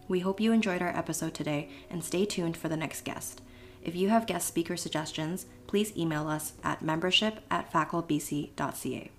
We 0.08 0.20
hope 0.20 0.40
you 0.42 0.52
enjoyed 0.52 0.82
our 0.82 0.96
episode 0.96 1.34
today 1.34 1.70
and 1.90 2.04
stay 2.04 2.26
tuned 2.26 2.58
for 2.58 2.70
the 2.70 2.78
next 2.78 3.04
guest. 3.04 3.42
If 3.84 3.96
you 3.96 4.10
have 4.10 4.28
guest 4.28 4.48
speaker 4.48 4.78
suggestions, 4.78 5.46
please 5.68 5.96
email 5.98 6.28
us 6.28 6.54
at 6.64 6.82
membership 6.82 7.40
at 7.50 7.72
faclbc.ca. 7.72 9.12